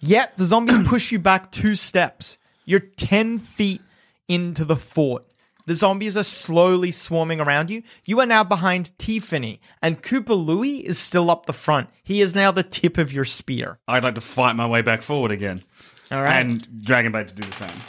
[0.00, 2.38] Yet the zombies push you back two steps.
[2.64, 3.82] You're 10 feet
[4.26, 5.24] into the fort.
[5.66, 7.84] The zombies are slowly swarming around you.
[8.04, 11.88] You are now behind Tiffany, and Cooper Louie is still up the front.
[12.02, 13.78] He is now the tip of your spear.
[13.86, 15.62] I'd like to fight my way back forward again.
[16.10, 16.40] All right.
[16.40, 17.80] And Dragonbait to do the same.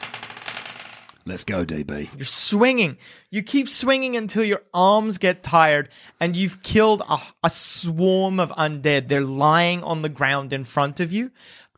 [1.26, 2.10] Let's go, DB.
[2.18, 2.98] You're swinging.
[3.30, 8.50] You keep swinging until your arms get tired and you've killed a, a swarm of
[8.52, 9.08] undead.
[9.08, 11.32] They're lying on the ground in front of you.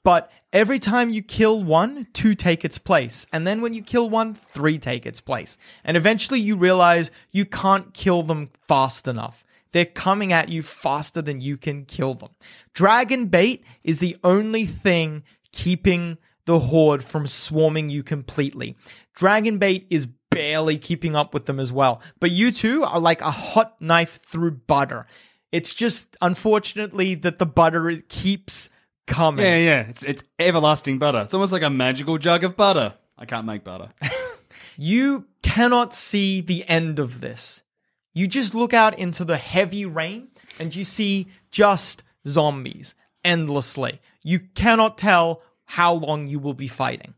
[0.04, 3.26] But every time you kill one, two take its place.
[3.34, 5.58] And then when you kill one, three take its place.
[5.84, 9.46] And eventually you realize you can't kill them fast enough.
[9.74, 12.30] They're coming at you faster than you can kill them.
[12.74, 18.76] Dragon bait is the only thing keeping the horde from swarming you completely.
[19.16, 22.02] Dragon bait is barely keeping up with them as well.
[22.20, 25.06] But you two are like a hot knife through butter.
[25.52, 28.70] It's just unfortunately that the butter keeps
[29.06, 29.46] coming.
[29.46, 29.82] Yeah, yeah.
[29.90, 31.22] It's it's everlasting butter.
[31.22, 32.96] It's almost like a magical jug of butter.
[33.18, 33.90] I can't make butter.
[34.78, 37.64] You cannot see the end of this.
[38.14, 40.30] You just look out into the heavy rain
[40.60, 44.02] and you see just zombies endlessly.
[44.24, 45.42] You cannot tell
[45.74, 47.16] how long you will be fighting.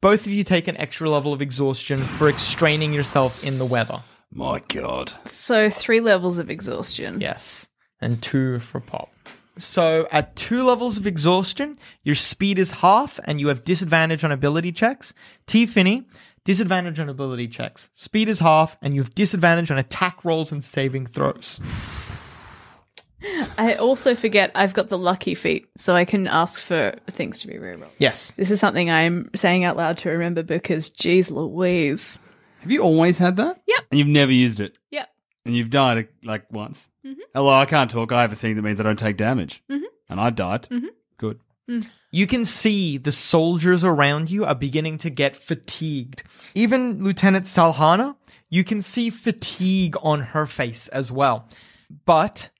[0.00, 4.00] Both of you take an extra level of exhaustion for extraining yourself in the weather.
[4.32, 5.12] My God.
[5.26, 7.20] So three levels of exhaustion.
[7.20, 7.66] Yes.
[8.00, 9.12] And two for pop.
[9.58, 14.32] So at two levels of exhaustion, your speed is half and you have disadvantage on
[14.32, 15.12] ability checks.
[15.46, 16.08] Tiffany,
[16.46, 17.90] disadvantage on ability checks.
[17.92, 21.60] Speed is half and you have disadvantage on attack rolls and saving throws.
[23.58, 27.46] I also forget I've got the lucky feet, so I can ask for things to
[27.46, 27.90] be rerolled.
[27.98, 28.32] Yes.
[28.32, 32.18] This is something I'm saying out loud to remember because, geez Louise.
[32.60, 33.60] Have you always had that?
[33.66, 33.80] Yep.
[33.90, 34.78] And you've never used it?
[34.90, 35.08] Yep.
[35.44, 36.88] And you've died like once?
[37.04, 37.20] Mm-hmm.
[37.34, 38.12] Hello, I can't talk.
[38.12, 39.62] I have a thing that means I don't take damage.
[39.70, 39.84] Mm-hmm.
[40.08, 40.68] And I died.
[40.70, 40.86] Mm-hmm.
[41.18, 41.40] Good.
[41.68, 41.86] Mm.
[42.10, 46.22] You can see the soldiers around you are beginning to get fatigued.
[46.54, 48.14] Even Lieutenant Salhana,
[48.50, 51.48] you can see fatigue on her face as well.
[52.04, 52.50] But,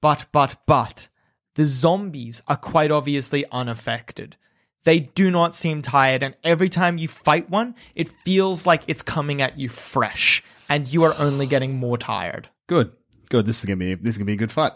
[0.00, 1.08] but, but, but,
[1.54, 4.36] the zombies are quite obviously unaffected.
[4.84, 9.02] They do not seem tired, and every time you fight one, it feels like it's
[9.02, 12.48] coming at you fresh, and you are only getting more tired.
[12.66, 12.92] Good.
[13.28, 13.46] Good.
[13.46, 14.72] This is gonna be this is gonna be a good fight.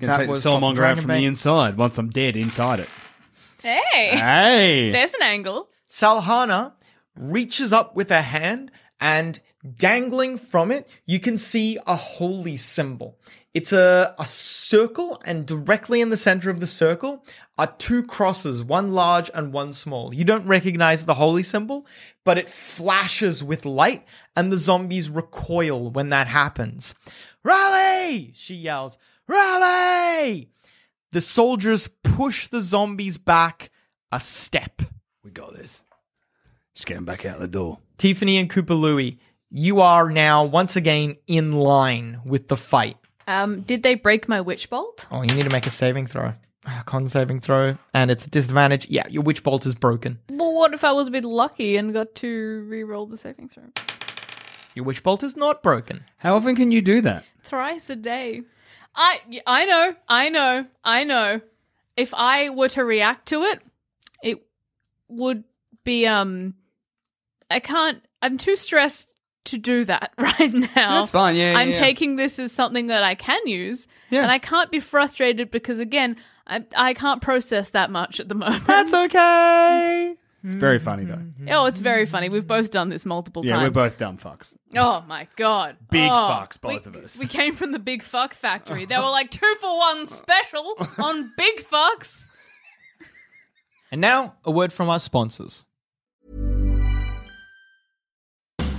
[0.00, 1.20] Gonna That take the was Top soulmonger out from Bait.
[1.20, 2.88] the inside once I'm dead inside it.
[3.62, 4.90] Hey, Hey.
[4.92, 5.68] there's an angle.
[5.90, 6.72] Salhana
[7.16, 9.40] reaches up with a hand and
[9.76, 13.18] dangling from it, you can see a holy symbol.
[13.54, 17.24] It's a, a circle, and directly in the center of the circle
[17.56, 20.12] are two crosses, one large and one small.
[20.12, 21.86] You don't recognize the holy symbol,
[22.24, 26.96] but it flashes with light, and the zombies recoil when that happens.
[27.44, 28.32] Rally!
[28.34, 30.50] She yells, Rally!
[31.12, 33.70] The soldiers push the zombies back
[34.10, 34.82] a step.
[35.22, 35.84] We got this.
[36.74, 37.78] Just get him back out the door.
[37.98, 42.96] Tiffany and Koopa Louie, you are now once again in line with the fight.
[43.26, 45.06] Um, did they break my witch bolt?
[45.10, 46.34] Oh, you need to make a saving throw.
[46.66, 48.88] A con saving throw, and it's a disadvantage.
[48.88, 50.18] Yeah, your witch bolt is broken.
[50.30, 53.64] Well, what if I was a bit lucky and got to re-roll the saving throw
[54.74, 56.04] Your witch bolt is not broken.
[56.18, 57.24] How often can you do that?
[57.42, 58.42] thrice a day?
[58.96, 61.40] I I know, I know, I know.
[61.96, 63.60] If I were to react to it,
[64.22, 64.42] it
[65.08, 65.44] would
[65.84, 66.54] be um.
[67.50, 68.02] I can't.
[68.22, 69.13] I'm too stressed
[69.44, 71.00] to do that right now.
[71.00, 71.74] That's fine, yeah, yeah, I'm yeah.
[71.78, 74.22] taking this as something that I can use, Yeah.
[74.22, 78.34] and I can't be frustrated because again, I I can't process that much at the
[78.44, 78.66] moment.
[78.66, 80.16] That's okay.
[80.46, 81.22] It's very funny though.
[81.50, 82.28] Oh, it's very funny.
[82.28, 83.50] We've both done this multiple times.
[83.50, 84.54] Yeah, we're both dumb fucks.
[84.76, 85.76] Oh my god.
[85.90, 87.18] Big Oh, fucks, both we- of us.
[87.18, 88.84] We came from the big fuck factory.
[88.84, 92.26] They were like two for one special on big fucks.
[93.90, 95.64] And now, a word from our sponsors.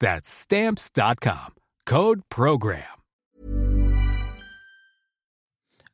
[0.00, 1.54] That's stamps.com.
[1.84, 2.84] Code program.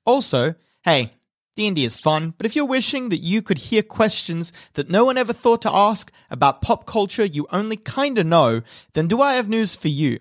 [0.04, 1.12] Also, hey,
[1.54, 5.18] D&D is fun, but if you're wishing that you could hear questions that no one
[5.18, 8.62] ever thought to ask about pop culture you only kinda know,
[8.94, 10.18] then do I have news for you.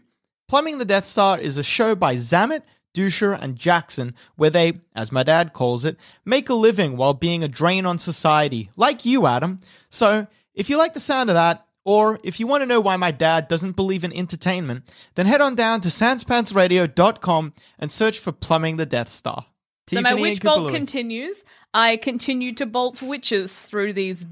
[0.48, 2.64] Plumbing the Death Star is a show by Zamet,
[2.94, 7.44] Dusher, and Jackson where they, as my dad calls it, make a living while being
[7.44, 9.62] a drain on society, like you, Adam.
[9.90, 12.96] So, if you like the sound of that, or if you want to know why
[12.98, 18.32] my dad doesn't believe in entertainment, then head on down to sanspantsradio.com and search for
[18.32, 19.46] Plumbing the Death Star.
[19.88, 21.44] So my witch bolt continues.
[21.74, 24.26] I continue to bolt witches through these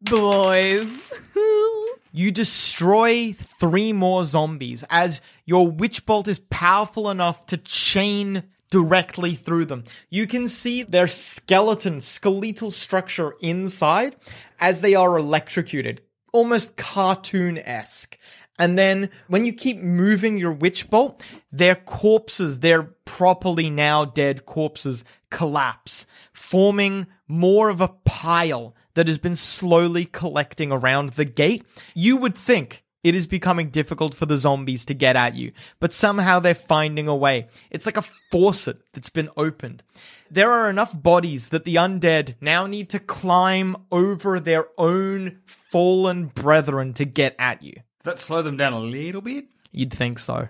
[0.00, 1.12] boys.
[2.14, 9.34] You destroy three more zombies as your witch bolt is powerful enough to chain directly
[9.34, 9.84] through them.
[10.10, 14.16] You can see their skeleton, skeletal structure inside
[14.60, 16.02] as they are electrocuted,
[16.32, 18.18] almost cartoon esque.
[18.58, 24.46] And then when you keep moving your witch bolt, their corpses, their properly now dead
[24.46, 31.64] corpses, collapse, forming more of a pile that has been slowly collecting around the gate.
[31.94, 35.92] You would think it is becoming difficult for the zombies to get at you, but
[35.92, 37.48] somehow they're finding a way.
[37.70, 39.82] It's like a faucet that's been opened.
[40.30, 46.26] There are enough bodies that the undead now need to climb over their own fallen
[46.26, 47.74] brethren to get at you.
[48.04, 49.46] That slow them down a little bit?
[49.72, 50.48] You'd think so.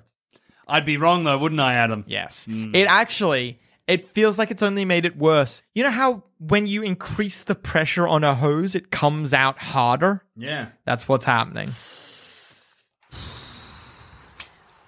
[0.69, 2.05] I'd be wrong though, wouldn't I, Adam?
[2.07, 2.45] Yes.
[2.47, 2.75] Hmm.
[2.75, 5.63] It actually it feels like it's only made it worse.
[5.75, 10.25] You know how when you increase the pressure on a hose, it comes out harder?
[10.37, 10.69] Yeah.
[10.85, 11.69] That's what's happening.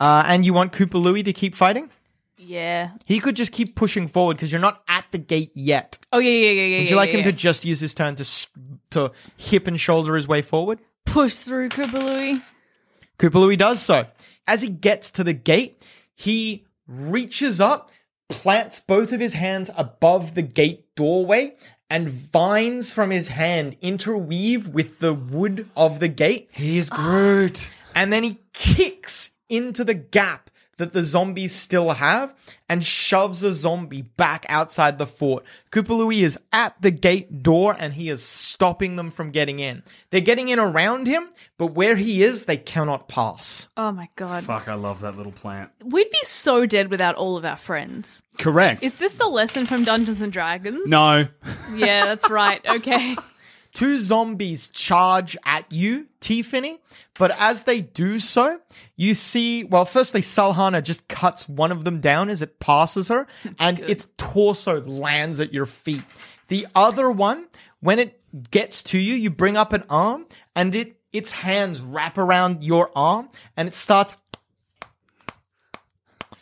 [0.00, 1.90] Uh, and you want Koopa Louie to keep fighting?
[2.36, 2.90] yeah.
[3.06, 5.98] He could just keep pushing forward because you're not at the gate yet.
[6.12, 6.78] Oh yeah, yeah, yeah, yeah.
[6.78, 7.30] Would yeah, you like yeah, him yeah.
[7.30, 8.48] to just use his turn to s-
[8.90, 10.80] to hip and shoulder his way forward?
[11.06, 12.42] push through Koopa Louie.
[13.18, 14.06] Koopa Louie does so.
[14.46, 15.80] As he gets to the gate,
[16.14, 17.90] he reaches up,
[18.28, 21.54] plants both of his hands above the gate doorway,
[21.88, 26.48] and vines from his hand interweave with the wood of the gate.
[26.52, 27.70] He is Groot.
[27.94, 32.34] And then he kicks into the gap that the zombies still have
[32.68, 35.44] and shoves a zombie back outside the fort.
[35.70, 39.82] Koopa Louie is at the gate door and he is stopping them from getting in.
[40.10, 41.28] They're getting in around him,
[41.58, 43.68] but where he is, they cannot pass.
[43.76, 44.44] Oh my god.
[44.44, 45.70] Fuck, I love that little plant.
[45.84, 48.22] We'd be so dead without all of our friends.
[48.38, 48.82] Correct.
[48.82, 50.88] Is this the lesson from Dungeons and Dragons?
[50.88, 51.28] no.
[51.74, 52.60] Yeah, that's right.
[52.66, 53.16] Okay.
[53.74, 56.78] Two zombies charge at you, Tiffany,
[57.18, 58.60] but as they do so,
[58.96, 63.26] you see, well, firstly, Salhana just cuts one of them down as it passes her,
[63.58, 66.02] and its torso lands at your feet.
[66.48, 67.48] The other one,
[67.80, 68.20] when it
[68.50, 72.90] gets to you, you bring up an arm, and it its hands wrap around your
[72.96, 74.14] arm, and it starts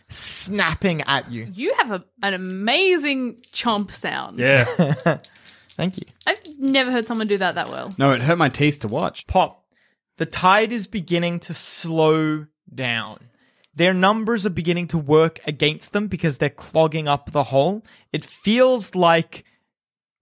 [0.08, 1.48] snapping at you.
[1.54, 4.38] You have a, an amazing chomp sound.
[4.38, 4.66] Yeah.
[5.82, 6.04] Thank you.
[6.26, 7.92] I've never heard someone do that that well.
[7.98, 9.26] no, it hurt my teeth to watch.
[9.26, 9.64] Pop,
[10.16, 13.18] the tide is beginning to slow down.
[13.74, 17.82] Their numbers are beginning to work against them because they're clogging up the hole.
[18.12, 19.44] It feels like,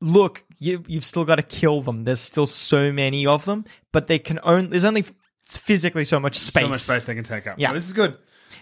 [0.00, 2.04] look, you, you've still got to kill them.
[2.04, 5.04] There's still so many of them, but they can only, there's only
[5.46, 6.62] physically so much space.
[6.62, 7.58] So much space they can take up.
[7.58, 7.68] Yeah.
[7.68, 8.16] Well, this is good.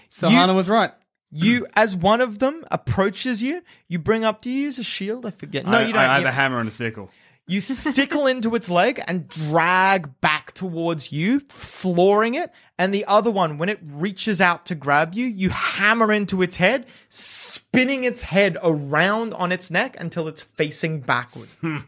[0.09, 0.91] So You- Hana was right.
[1.31, 5.27] You, as one of them approaches you, you bring up, do you use a shield?
[5.27, 5.67] I forget.
[5.67, 6.03] No, I, you don't.
[6.03, 7.11] I have You- a hammer and a sickle.
[7.51, 12.51] You sickle into its leg and drag back towards you, flooring it.
[12.79, 16.57] And the other one, when it reaches out to grab you, you hammer into its
[16.57, 21.49] head, spinning its head around on its neck until it's facing backward.
[21.63, 21.85] And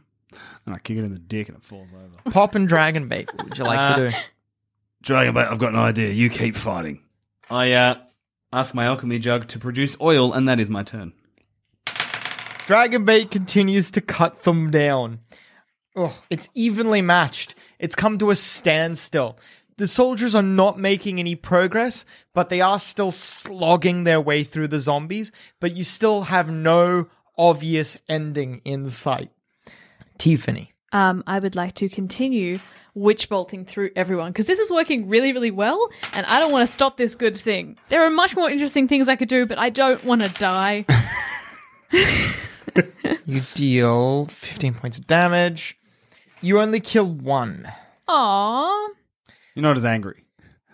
[0.66, 2.30] I kick it in the dick and it falls over.
[2.30, 3.26] Pop and Dragonbait.
[3.34, 4.16] What would you like to do?
[5.05, 6.11] Dragonbait, I've got an idea.
[6.11, 7.03] You keep fighting.
[7.51, 7.97] I uh,
[8.53, 11.12] ask my alchemy jug to produce oil, and that is my turn.
[12.66, 15.20] Dragonbait continues to cut them down.
[15.96, 17.55] Oh, it's evenly matched.
[17.78, 19.38] It's come to a standstill.
[19.76, 24.68] The soldiers are not making any progress, but they are still slogging their way through
[24.68, 29.30] the zombies, but you still have no obvious ending in sight.
[30.18, 30.72] Tiffany.
[30.92, 32.61] Um, I would like to continue
[32.95, 36.66] witch bolting through everyone because this is working really, really well, and I don't want
[36.66, 37.76] to stop this good thing.
[37.88, 40.86] There are much more interesting things I could do, but I don't want to die.
[43.30, 45.78] You deal 15 points of damage.
[46.41, 47.70] You only kill one.
[48.09, 48.88] Aww.
[49.55, 50.24] You're not as angry,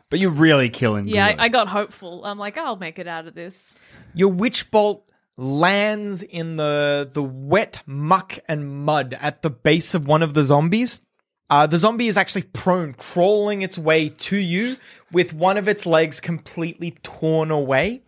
[0.08, 1.06] but you're really killing.
[1.06, 1.26] Yeah.
[1.26, 2.24] I, I got hopeful.
[2.24, 3.74] I'm like, I'll make it out of this.
[4.14, 10.06] Your witch bolt lands in the the wet muck and mud at the base of
[10.06, 11.00] one of the zombies.
[11.48, 14.76] Uh, the zombie is actually prone, crawling its way to you
[15.12, 18.02] with one of its legs completely torn away.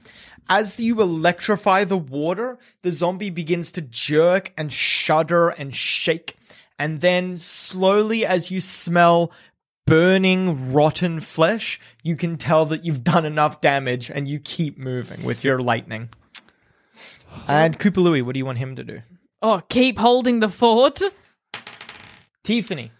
[0.49, 6.37] As you electrify the water, the zombie begins to jerk and shudder and shake.
[6.79, 9.33] And then, slowly, as you smell
[9.87, 15.23] burning, rotten flesh, you can tell that you've done enough damage and you keep moving
[15.25, 16.09] with your lightning.
[17.47, 19.03] And Koopa Louie, what do you want him to do?
[19.43, 21.01] Oh, keep holding the fort.
[22.43, 22.91] Tiffany,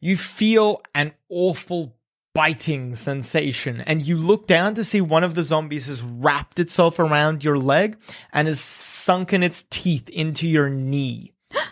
[0.00, 1.94] you feel an awful
[2.34, 6.98] biting sensation, and you look down to see one of the zombies has wrapped itself
[7.00, 7.96] around your leg
[8.32, 11.32] and has sunken its teeth into your knee.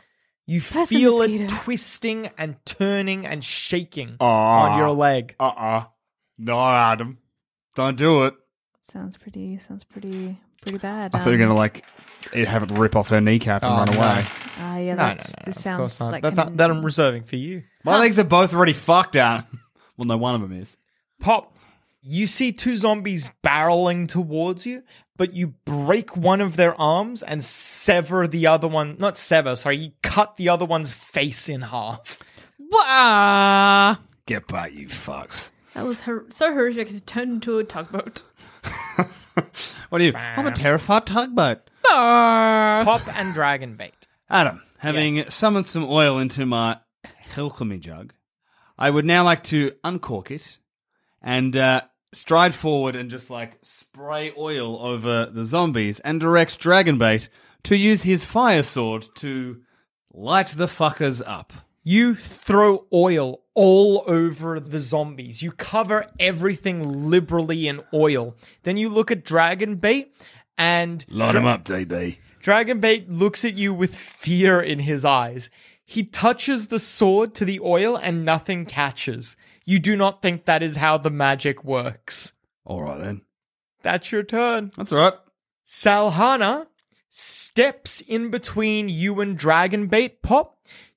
[0.48, 4.70] You That's feel it twisting and turning and shaking Ah.
[4.74, 5.34] on your leg.
[5.40, 5.84] Uh uh
[6.38, 7.18] No, Adam.
[7.74, 8.34] Don't do it.
[8.92, 9.58] Sounds pretty.
[9.58, 10.38] Sounds pretty.
[10.62, 11.14] Pretty bad.
[11.14, 11.70] I thought you were Um, going
[12.30, 13.98] to, like, have it rip off their kneecap and Oh, run no.
[13.98, 14.26] away.
[14.58, 14.94] Ah, yeah.
[14.94, 16.12] No, no, no, That's, no, this of sounds course not.
[16.12, 17.62] like That's an- that I'm reserving for you.
[17.84, 19.44] My legs are both already fucked out.
[19.96, 20.76] well, no, one of them is.
[21.20, 21.56] Pop,
[22.02, 24.82] you see two zombies barreling towards you,
[25.16, 28.96] but you break one of their arms and sever the other one.
[28.98, 32.18] Not sever, sorry, you cut the other one's face in half.
[32.58, 33.96] Wah!
[34.26, 35.50] Get back, you fucks.
[35.74, 36.90] That was hor- so horrific.
[36.90, 38.22] It turned into a tugboat.
[39.90, 40.14] What are you?
[40.16, 41.70] I'm a terrified tugboat.
[41.84, 43.92] Pop and Dragonbait.
[44.28, 46.78] Adam, having summoned some oil into my
[47.36, 48.12] alchemy jug,
[48.78, 50.58] I would now like to uncork it
[51.22, 51.82] and uh,
[52.12, 57.28] stride forward and just like spray oil over the zombies and direct Dragonbait
[57.64, 59.62] to use his fire sword to
[60.12, 61.52] light the fuckers up.
[61.88, 65.40] You throw oil all over the zombies.
[65.40, 68.34] You cover everything liberally in oil.
[68.64, 70.08] Then you look at Dragonbait
[70.58, 72.18] and Light Dra- him up, DB.
[72.42, 75.48] Dragonbait looks at you with fear in his eyes.
[75.84, 79.36] He touches the sword to the oil and nothing catches.
[79.64, 82.32] You do not think that is how the magic works.
[82.64, 83.22] All right then.
[83.82, 84.72] That's your turn.
[84.76, 85.14] That's all right.
[85.68, 86.66] Salhana
[87.10, 90.55] steps in between you and Dragonbait Pop.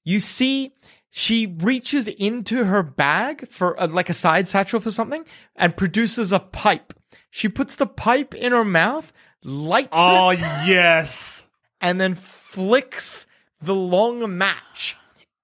[0.09, 0.73] You see
[1.11, 5.23] she reaches into her bag for a, like a side satchel for something
[5.55, 6.93] and produces a pipe.
[7.29, 11.45] She puts the pipe in her mouth, lights Oh, it, yes.
[11.79, 13.27] and then flicks
[13.61, 14.97] the long match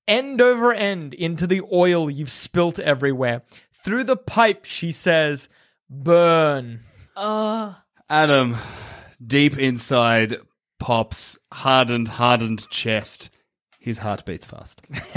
[0.07, 3.43] end over end into the oil you've spilt everywhere.
[3.83, 5.47] Through the pipe, she says,
[5.91, 6.79] Burn.
[7.15, 7.75] Oh.
[8.09, 8.57] Adam,
[9.25, 10.37] deep inside
[10.79, 13.29] Pop's hardened, hardened chest,
[13.85, 14.81] his heart beats fast.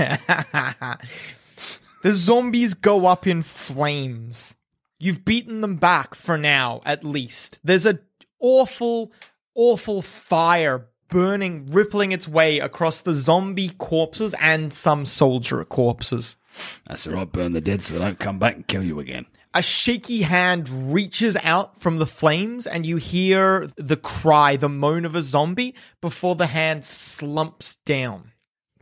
[2.02, 4.54] the zombies go up in flames.
[4.98, 7.60] You've beaten them back for now, at least.
[7.64, 7.98] There's a
[8.40, 9.10] awful,
[9.54, 16.36] awful fire burning, rippling its way across the zombie corpses and some soldier corpses.
[16.54, 19.00] Ah, That's all right, burn the dead so they don't come back and kill you
[19.00, 19.24] again.
[19.54, 25.06] A shaky hand reaches out from the flames, and you hear the cry, the moan
[25.06, 28.32] of a zombie before the hand slumps down.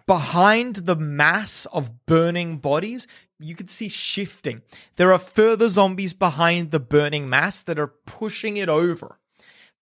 [0.07, 3.09] Behind the mass of burning bodies,
[3.41, 4.63] you can see shifting.
[4.95, 9.19] There are further zombies behind the burning mass that are pushing it over,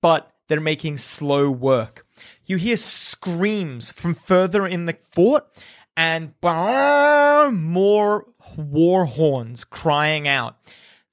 [0.00, 2.06] but they're making slow work.
[2.46, 5.46] You hear screams from further in the fort
[5.94, 10.56] and more war horns crying out.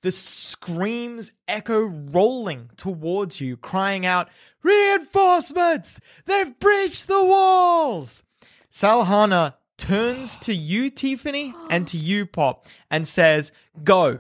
[0.04, 4.30] The screams echo rolling towards you, crying out,
[4.64, 6.00] Reinforcements!
[6.26, 8.24] They've breached the walls!
[8.72, 13.52] Salhana turns to you, Tiffany, and to you, Pop, and says,
[13.84, 14.20] Go.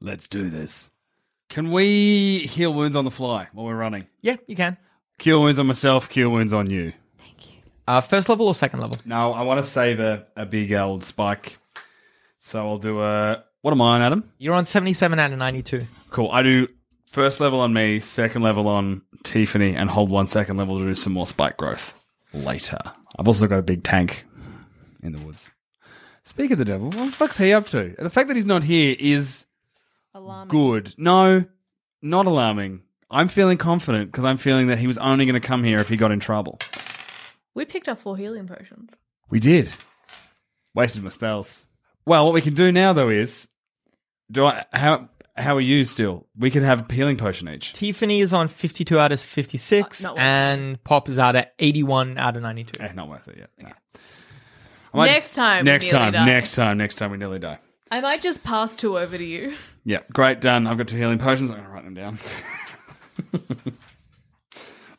[0.00, 0.90] Let's do this.
[1.50, 4.06] Can we heal wounds on the fly while we're running?
[4.22, 4.78] Yeah, you can.
[5.18, 6.94] Cure wounds on myself, cure wounds on you.
[7.18, 7.58] Thank you.
[7.86, 8.96] Uh, first level or second level?
[9.04, 11.58] No, I want to save a, a big old spike.
[12.38, 13.44] So I'll do a.
[13.60, 14.32] What am I on, Adam?
[14.38, 15.82] You're on 77 out of 92.
[16.10, 16.30] Cool.
[16.32, 16.66] I do
[17.06, 20.94] first level on me, second level on Tiffany, and hold one second level to do
[20.94, 22.78] some more spike growth later.
[23.18, 24.24] I've also got a big tank
[25.02, 25.50] in the woods.
[26.24, 27.94] Speak of the devil, what the fuck's he up to?
[27.98, 29.44] The fact that he's not here is
[30.14, 30.48] Alarming.
[30.48, 30.94] good.
[30.96, 31.44] No,
[32.00, 32.82] not alarming.
[33.10, 35.88] I'm feeling confident because I'm feeling that he was only going to come here if
[35.88, 36.58] he got in trouble.
[37.54, 38.90] We picked up four healing potions.
[39.28, 39.72] We did.
[40.74, 41.66] Wasted my spells.
[42.06, 43.48] Well, what we can do now though is
[44.30, 46.26] do I how how are you still?
[46.38, 47.72] We could have a healing potion each.
[47.72, 51.54] Tiffany is on 52 out of 56, Uh, not worth and Pop is out at
[51.58, 52.82] 81 out of 92.
[52.82, 53.50] Eh, not worth it yet.
[53.58, 53.70] No.
[54.94, 56.12] I might Next time we Next nearly time.
[56.12, 56.26] die.
[56.26, 56.78] Next time.
[56.78, 57.58] Next time we nearly die.
[57.90, 59.54] I might just pass two over to you.
[59.84, 60.66] Yeah, great, done.
[60.66, 61.50] I've got two healing potions.
[61.50, 62.18] I'm gonna write them down.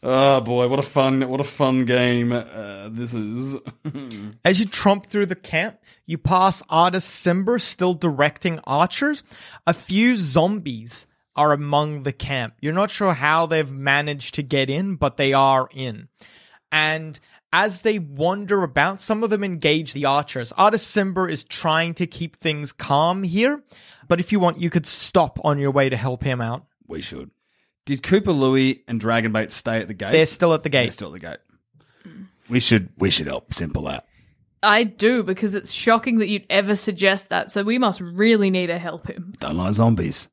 [0.04, 3.58] oh boy, what a fun, what a fun game uh, this is.
[4.46, 9.24] As you tromp through the camp, you pass Artus Cimber still directing archers.
[9.66, 12.56] A few zombies are among the camp.
[12.62, 16.10] You're not sure how they've managed to get in, but they are in.
[16.72, 17.20] And
[17.52, 20.52] as they wander about, some of them engage the archers.
[20.58, 23.64] Artus Cimber is trying to keep things calm here,
[24.08, 26.66] but if you want, you could stop on your way to help him out.
[26.88, 27.32] We should.
[27.86, 30.12] Did Koopa Louie and Dragonbait stay at the gate?
[30.12, 30.80] They're still at the gate.
[30.80, 30.94] They're gate.
[30.94, 31.38] still at the gate.
[32.50, 34.06] We should we should help Simple out.
[34.62, 37.52] I do because it's shocking that you'd ever suggest that.
[37.52, 39.34] So we must really need to help him.
[39.40, 40.30] Don't like zombies.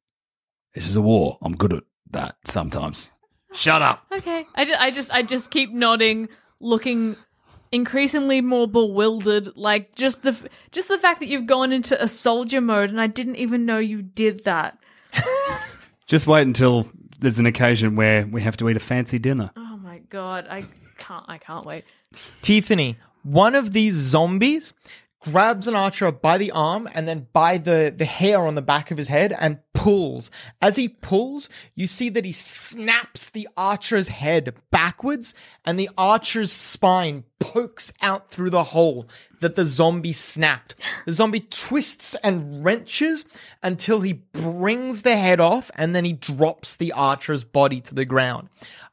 [0.74, 1.38] This is a war.
[1.42, 1.82] I'm good at
[2.12, 3.10] that sometimes.
[3.52, 4.04] Shut up.
[4.12, 4.46] Okay.
[4.54, 6.28] I just, I just, I just keep nodding,
[6.60, 7.16] looking
[7.72, 9.56] increasingly more bewildered.
[9.56, 13.00] Like just the, f- just the fact that you've gone into a soldier mode, and
[13.00, 14.78] I didn't even know you did that.
[16.06, 16.90] Just wait until
[17.20, 19.50] there's an occasion where we have to eat a fancy dinner.
[19.56, 20.64] Oh my god, I
[20.98, 21.84] can't, I can't wait.
[22.42, 24.72] Tiffany, one of these zombies
[25.20, 28.90] grabs an archer by the arm and then by the, the hair on the back
[28.90, 30.30] of his head and pulls.
[30.62, 36.52] As he pulls, you see that he snaps the archer's head backwards and the archer's
[36.52, 39.06] spine pokes out through the hole
[39.40, 40.74] that the zombie snapped.
[41.06, 43.24] The zombie twists and wrenches
[43.62, 48.04] until he brings the head off and then he drops the archer's body to the
[48.04, 48.48] ground.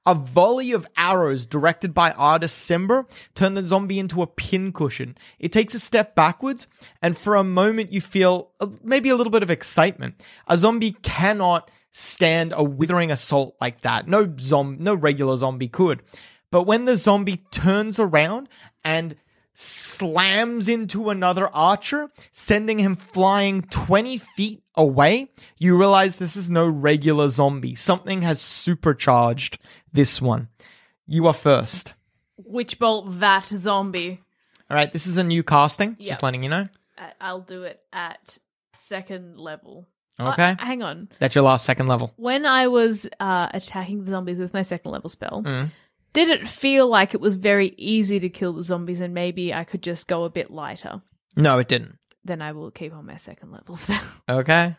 [0.06, 5.18] A volley of arrows directed by Artus Cimber turn the zombie into a pincushion.
[5.38, 6.68] It takes a step backwards,
[7.02, 10.26] and for a moment you feel maybe a little bit of excitement.
[10.48, 14.08] A zombie cannot stand a withering assault like that.
[14.08, 16.02] No zom- no regular zombie could.
[16.52, 18.48] But when the zombie turns around
[18.86, 19.14] and
[19.60, 26.68] slams into another archer, sending him flying 20 feet away, you realize this is no
[26.68, 27.74] regular zombie.
[27.74, 29.58] Something has supercharged
[29.92, 30.48] this one.
[31.08, 31.96] You are first.
[32.38, 34.22] Witch bolt that zombie.
[34.70, 36.08] All right, this is a new casting, Yep.
[36.08, 36.66] just letting you know.
[36.98, 38.38] I- I'll do it at
[38.74, 39.88] second level.
[40.20, 40.52] Okay.
[40.52, 41.10] Uh, hang on.
[41.20, 42.12] That's your last second level.
[42.18, 45.72] When I was uh, attacking the zombies with my second level spell, Mm.
[46.14, 49.64] Did it feel like it was very easy to kill the zombies and maybe I
[49.64, 51.02] could just go a bit lighter?
[51.36, 51.98] No, it didn't.
[52.26, 54.02] Then I will keep on my second level spell.
[54.30, 54.76] Okay.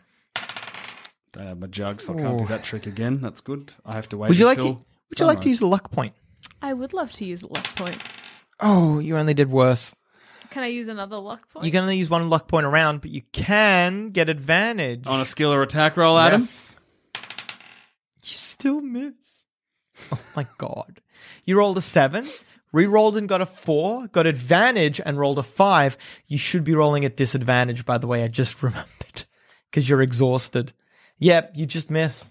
[1.31, 2.39] Don't have my jug, so I can't Ooh.
[2.39, 3.21] do that trick again.
[3.21, 3.71] That's good.
[3.85, 4.29] I have to wait.
[4.29, 5.51] Would you like to until Would you like to sunrise.
[5.51, 6.11] use a luck point?
[6.61, 8.01] I would love to use a luck point.
[8.59, 9.95] Oh, you only did worse.
[10.49, 11.65] Can I use another luck point?
[11.65, 15.05] You can only use one luck point around, but you can get advantage.
[15.05, 16.41] on a skill or attack roll, Adam?
[16.41, 16.79] Yes.
[18.23, 19.13] You still miss.
[20.11, 21.01] Oh my god.
[21.45, 22.27] You rolled a seven,
[22.71, 25.97] re-rolled and got a four, got advantage and rolled a five.
[26.27, 28.23] You should be rolling at disadvantage, by the way.
[28.23, 29.25] I just remembered.
[29.69, 30.73] Because you're exhausted.
[31.19, 32.29] Yep, you just miss.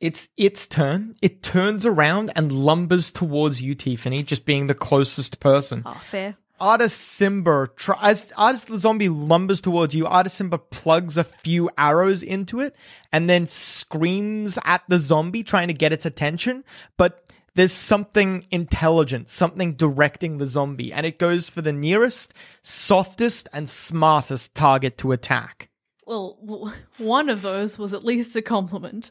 [0.00, 1.16] It's its turn.
[1.20, 5.82] It turns around and lumbers towards you, Tiffany, just being the closest person.
[5.84, 6.36] Oh, fair.
[6.60, 11.70] Artus Cimber, try, as Artus the zombie lumbers towards you, Artus Cimber plugs a few
[11.78, 12.74] arrows into it
[13.12, 16.64] and then screams at the zombie, trying to get its attention.
[16.96, 22.32] But there's something intelligent, something directing the zombie, and it goes for the nearest,
[22.62, 25.68] softest, and smartest target to attack.
[26.06, 29.10] Well, one of those was at least a compliment.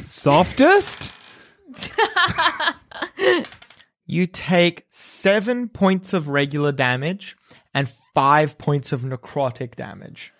[0.00, 1.12] Softest?
[4.08, 7.36] You take seven points of regular damage
[7.74, 10.32] and five points of necrotic damage.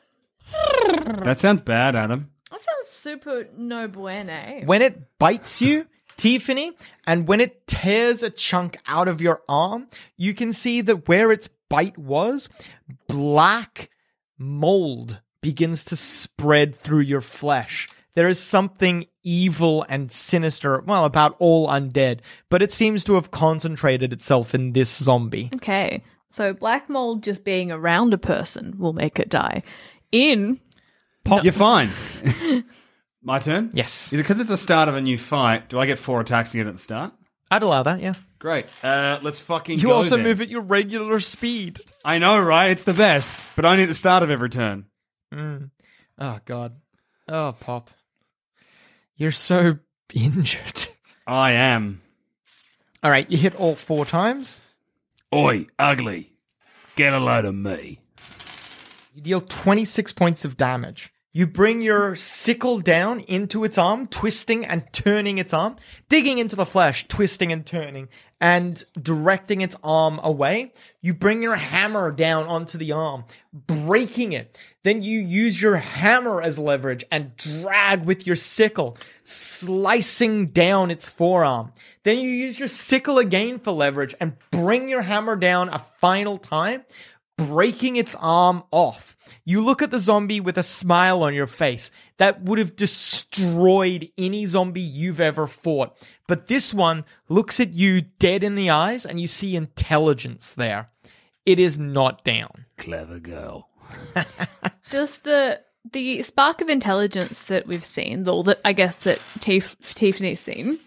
[1.25, 2.31] That sounds bad, Adam.
[2.53, 4.63] That sounds super no bueno.
[4.67, 6.73] when it bites you, Tiffany,
[7.07, 9.87] and when it tears a chunk out of your arm,
[10.17, 12.49] you can see that where its bite was,
[13.09, 13.91] black
[14.39, 17.87] mold begins to spread through your flesh.
[18.15, 23.31] There is something evil and sinister, well, about all undead, but it seems to have
[23.31, 25.51] concentrated itself in this zombie.
[25.57, 29.63] Okay, so black mold just being around a person will make it die.
[30.13, 30.61] In
[31.25, 31.91] pop, You're fine.
[33.27, 33.71] My turn?
[33.75, 34.13] Yes.
[34.13, 35.69] Is it because it's the start of a new fight?
[35.69, 37.13] Do I get four attacks again at the start?
[37.51, 38.15] I'd allow that, yeah.
[38.39, 38.67] Great.
[38.85, 40.25] Uh, let's fucking You go also then.
[40.25, 41.81] move at your regular speed.
[42.05, 42.71] I know, right?
[42.71, 44.85] It's the best, but only at the start of every turn.
[45.35, 45.71] Mm.
[46.21, 46.77] Oh God.
[47.29, 47.91] Oh Pop.
[49.17, 49.79] You're so
[50.15, 50.87] injured.
[51.27, 52.01] I am.
[53.03, 54.61] All right, you hit all four times.
[55.35, 56.31] Oi, ugly.
[56.95, 57.99] Get a load of me.
[59.15, 61.13] You deal 26 points of damage.
[61.37, 65.77] You bring your sickle down into its arm, twisting and turning its arm,
[66.09, 68.09] digging into the flesh, twisting and turning,
[68.41, 70.73] and directing its arm away.
[71.03, 74.59] You bring your hammer down onto the arm, breaking it.
[74.83, 81.11] Then you use your hammer as leverage and drag with your sickle, slicing down its
[81.11, 81.71] forearm.
[82.03, 86.39] Then you use your sickle again for leverage and bring your hammer down a final
[86.39, 86.83] time
[87.37, 89.17] breaking its arm off.
[89.45, 94.09] You look at the zombie with a smile on your face that would have destroyed
[94.17, 95.97] any zombie you've ever fought.
[96.27, 100.91] But this one looks at you dead in the eyes and you see intelligence there.
[101.45, 102.67] It is not down.
[102.79, 103.69] Clever girl.
[104.91, 105.61] Does the
[105.93, 110.81] the spark of intelligence that we've seen, or that I guess that Tif- Tiffany's seen,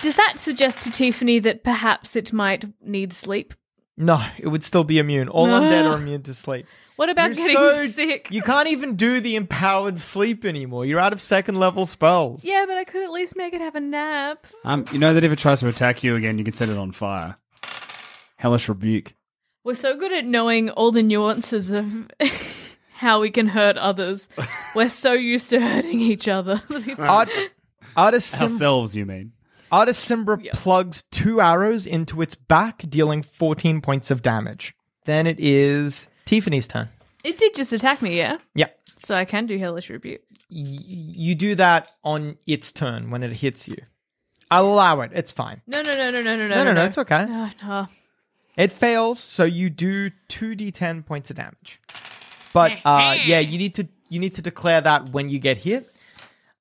[0.00, 3.52] does that suggest to Tiffany that perhaps it might need sleep?
[3.98, 5.28] No, it would still be immune.
[5.28, 5.60] All No.
[5.60, 6.66] undead are immune to sleep.
[6.96, 8.28] What about You're getting so- sick?
[8.30, 10.84] You can't even do the empowered sleep anymore.
[10.84, 12.44] You're out of second level spells.
[12.44, 14.46] Yeah, but I could at least make it have a nap.
[14.64, 16.76] Um, you know that if it tries to attack you again, you can set it
[16.76, 17.36] on fire.
[18.36, 19.14] Hellish rebuke.
[19.64, 22.08] We're so good at knowing all the nuances of
[22.92, 24.28] how we can hurt others.
[24.74, 26.62] We're so used to hurting each other.
[26.98, 27.30] Art-
[27.96, 29.32] Artisim- Ourselves, you mean?
[29.72, 34.74] Artus Cimber plugs two arrows into its back, dealing 14 points of damage.
[35.04, 36.88] Then it is Tiffany's turn.
[37.24, 38.38] it did just attack me, yeah?
[38.54, 38.68] Yeah.
[38.96, 40.22] So I can do Hellish Rebuke.
[40.50, 43.76] Y- you do that on its turn when it hits you.
[44.50, 45.10] I'll allow it.
[45.12, 45.60] It's fine.
[45.66, 47.26] No, no, no, no, no, no, No, no, no, it's okay.
[47.26, 47.88] No, no.
[48.56, 51.80] It fails, so you do 2d10 points of damage.
[52.52, 55.86] But uh yeah, you need to you need to declare that when you get hit.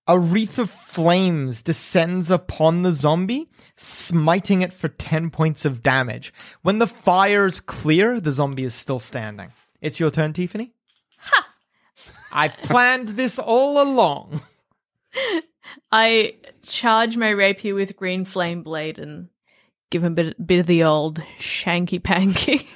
[0.07, 6.31] A wreath of flames descends upon the zombie, smiting it for 10 points of damage.
[6.61, 9.51] When the fire's clear, the zombie is still standing.
[9.81, 10.73] It's your turn, Tiffany.
[11.17, 11.47] Ha!
[12.31, 14.41] I planned this all along.
[15.91, 19.29] I charge my rapier with green flame blade and
[19.89, 22.69] give him a bit, bit of the old shanky panky.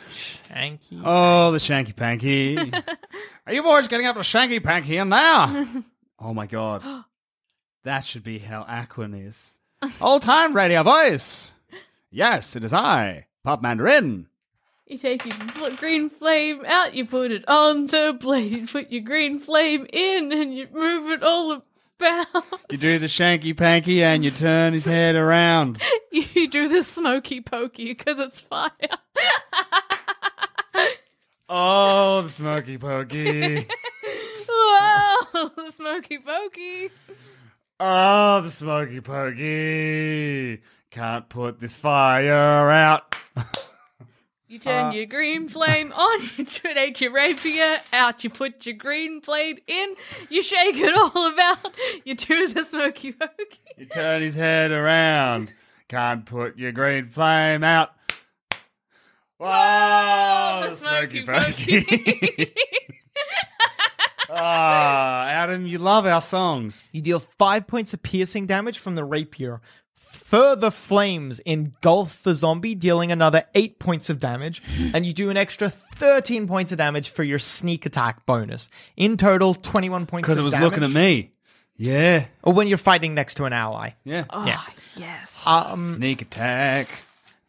[0.50, 1.02] Shanky.
[1.06, 2.58] Oh, the shanky panky.
[3.46, 5.84] Are you boys getting up to shanky panky in there?
[6.20, 6.82] oh my god.
[7.84, 9.60] That should be how Aquan is.
[10.02, 11.54] Old time radio voice.
[12.12, 14.28] Yes, it is I, Pop Mandarin.
[14.88, 19.04] You take your green flame out, you put it on the blade, you put your
[19.04, 22.28] green flame in, and you move it all about.
[22.72, 25.82] You do the shanky panky and you turn his head around.
[26.12, 28.72] You do the smoky pokey because it's fire.
[31.52, 33.68] Oh, the smoky pokey.
[34.48, 36.92] Whoa, the smoky pokey.
[37.80, 40.62] Oh, the smoky pokey.
[40.92, 43.16] Can't put this fire out.
[44.48, 48.76] You turn Uh, your green flame on, you take your rapier out, you put your
[48.76, 49.94] green blade in,
[50.30, 51.72] you shake it all about,
[52.04, 53.60] you do the smoky pokey.
[53.78, 55.54] You turn his head around.
[55.88, 57.92] Can't put your green flame out.
[59.38, 62.54] Whoa, the smoky pokey.
[64.32, 66.90] Ah, Adam, you love our songs.
[66.92, 69.62] You deal five points of piercing damage from the rapier.
[69.96, 74.62] Further flames engulf the zombie, dealing another eight points of damage,
[74.94, 78.70] and you do an extra 13 points of damage for your sneak attack bonus.
[78.96, 80.66] In total, 21 points Because it was damage.
[80.72, 81.32] looking at me.
[81.78, 82.26] Yeah.
[82.44, 83.92] Or when you're fighting next to an ally.
[84.04, 84.26] Yeah.
[84.30, 84.62] Oh, Yeah.
[84.96, 85.44] Yes.
[85.48, 86.90] Um, Sneak attack.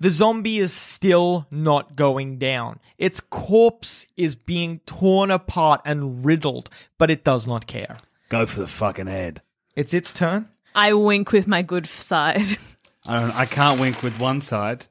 [0.01, 2.81] The zombie is still not going down.
[2.99, 7.99] Its corpse is being torn apart and riddled, but it does not care.
[8.31, 9.43] Go for the fucking head.
[9.77, 10.49] It's its turn.
[10.75, 12.59] I wink with my good side.
[13.07, 13.37] I don't.
[13.37, 14.87] I can't wink with one side.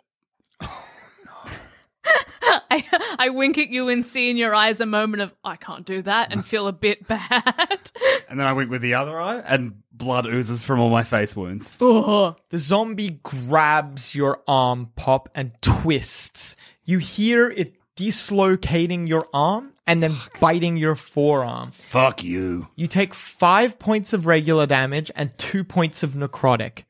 [2.69, 2.85] I,
[3.19, 6.01] I wink at you and see in your eyes a moment of, I can't do
[6.03, 7.91] that, and feel a bit bad.
[8.29, 11.35] And then I wink with the other eye, and blood oozes from all my face
[11.35, 11.75] wounds.
[11.81, 12.35] oh.
[12.51, 16.55] The zombie grabs your arm, Pop, and twists.
[16.85, 21.71] You hear it dislocating your arm and then biting your forearm.
[21.71, 22.67] Fuck you.
[22.75, 26.83] You take five points of regular damage and two points of necrotic.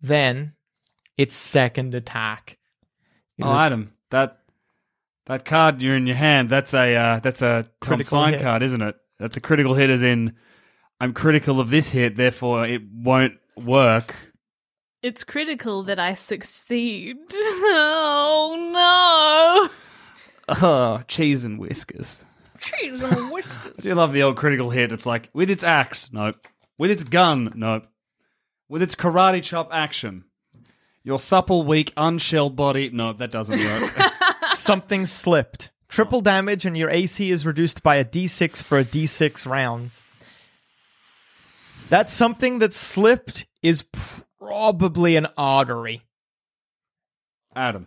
[0.00, 0.54] Then
[1.16, 2.58] its second attack.
[3.42, 4.38] Oh, Adam, that
[5.28, 6.50] that card you're in your hand.
[6.50, 8.42] That's a uh, that's a Tom's Critical Fine hit.
[8.42, 8.96] card, isn't it?
[9.20, 10.34] That's a critical hit, as in
[11.00, 14.14] I'm critical of this hit, therefore it won't work.
[15.02, 17.16] It's critical that I succeed.
[17.70, 19.68] Oh
[20.48, 20.54] no!
[20.62, 22.22] Oh, cheese and whiskers.
[22.60, 23.74] Cheese and whiskers.
[23.78, 24.92] I do love the old critical hit.
[24.92, 26.36] It's like with its axe, nope.
[26.78, 27.84] With its gun, nope.
[28.68, 30.24] With its karate chop action.
[31.04, 34.12] Your supple, weak, unshelled body, nope, that doesn't work.
[34.68, 35.70] Something slipped.
[35.88, 40.02] Triple damage and your AC is reduced by a d6 for a d6 rounds.
[41.88, 43.86] That something that slipped is
[44.38, 46.02] probably an artery.
[47.56, 47.86] Adam.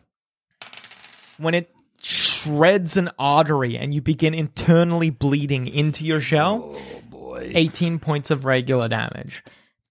[1.38, 1.70] When it
[2.02, 7.52] shreds an artery and you begin internally bleeding into your shell, oh, boy.
[7.54, 9.44] 18 points of regular damage,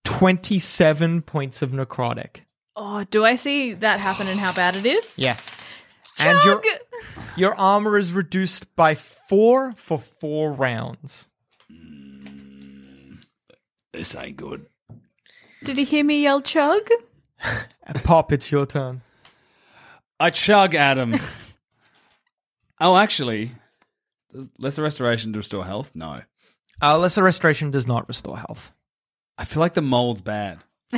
[0.06, 2.40] 27 points of necrotic.
[2.74, 5.16] Oh, do I see that happen and how bad it is?
[5.20, 5.62] Yes.
[6.18, 6.62] And your
[7.36, 11.28] your armor is reduced by four for four rounds.
[13.92, 14.66] This ain't good.
[15.64, 16.88] Did you hear me yell chug?
[17.84, 19.02] And Pop, it's your turn.
[20.18, 21.16] I chug Adam.
[22.80, 23.52] oh, actually,
[24.32, 25.90] does lesser restoration to restore health?
[25.94, 26.22] No.
[26.82, 28.72] Uh, lesser restoration does not restore health.
[29.36, 30.58] I feel like the mold's bad.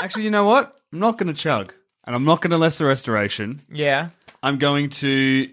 [0.00, 0.76] Actually, you know what?
[0.92, 1.74] I'm not going to chug,
[2.04, 3.62] and I'm not going to lesser restoration.
[3.70, 4.10] Yeah.
[4.42, 5.52] I'm going to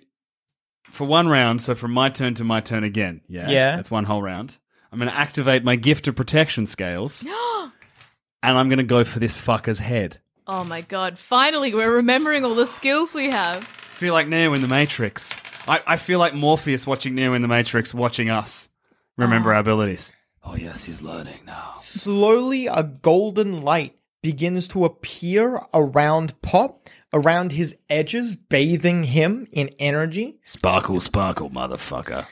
[0.83, 1.61] for one round.
[1.61, 3.21] So from my turn to my turn again.
[3.27, 3.75] Yeah, Yeah.
[3.75, 4.57] That's one whole round.
[4.91, 7.25] I'm going to activate my gift of protection scales,
[8.43, 10.19] and I'm going to go for this fucker's head.
[10.47, 13.63] oh my god, finally we're remembering all the skills we have.
[13.63, 15.35] I feel like Neo in the Matrix.
[15.67, 18.69] I, I feel like Morpheus watching Neo in the Matrix, watching us
[19.17, 19.55] remember ah.
[19.55, 20.13] our abilities.
[20.43, 21.73] Oh yes, he's learning now.
[21.81, 29.69] Slowly, a golden light begins to appear around Pop, around his edges, bathing him in
[29.77, 30.39] energy.
[30.43, 32.25] Sparkle, sparkle, motherfucker.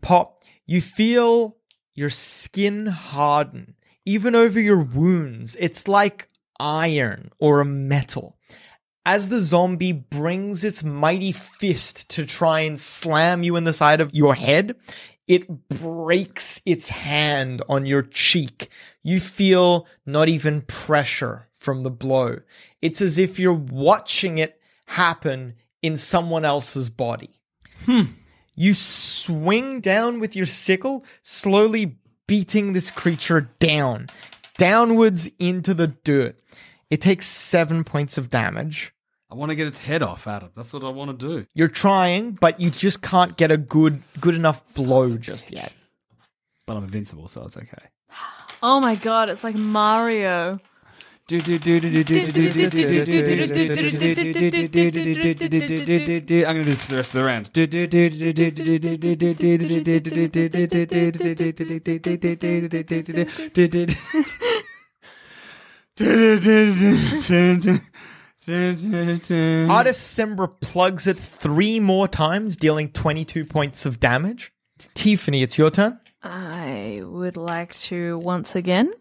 [0.00, 1.58] Pop, you feel
[1.94, 3.74] your skin harden,
[4.06, 5.58] even over your wounds.
[5.60, 8.38] It's like iron or a metal.
[9.04, 14.00] As the zombie brings its mighty fist to try and slam you in the side
[14.00, 14.74] of your head,
[15.28, 18.68] it breaks its hand on your cheek.
[19.02, 22.38] You feel not even pressure from the blow.
[22.80, 27.40] It's as if you're watching it happen in someone else's body.
[27.84, 28.02] Hmm.
[28.54, 34.06] You swing down with your sickle, slowly beating this creature down,
[34.56, 36.38] downwards into the dirt.
[36.88, 38.92] It takes seven points of damage.
[39.28, 40.50] I want to get its head off, Adam.
[40.54, 41.46] That's what I want to do.
[41.52, 45.72] You're trying, but you just can't get a good good enough blow just yet.
[46.66, 47.88] But I'm invincible, so it's okay.
[48.62, 50.60] Oh my god, it's like Mario.
[51.28, 51.58] I I'm gonna
[56.64, 57.52] do this for the rest of the round.
[68.48, 74.52] Artus Cimber plugs it three more times, dealing 22 points of damage.
[74.94, 75.98] Tiffany, it's your turn.
[76.22, 78.92] I would like to once again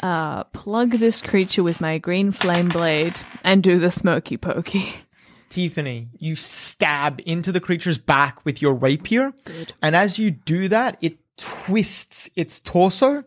[0.00, 4.92] uh, plug this creature with my green flame blade and do the smoky pokey.
[5.48, 9.32] Tiffany, you stab into the creature's back with your rapier.
[9.44, 9.72] Good.
[9.82, 13.24] And as you do that, it twists its torso,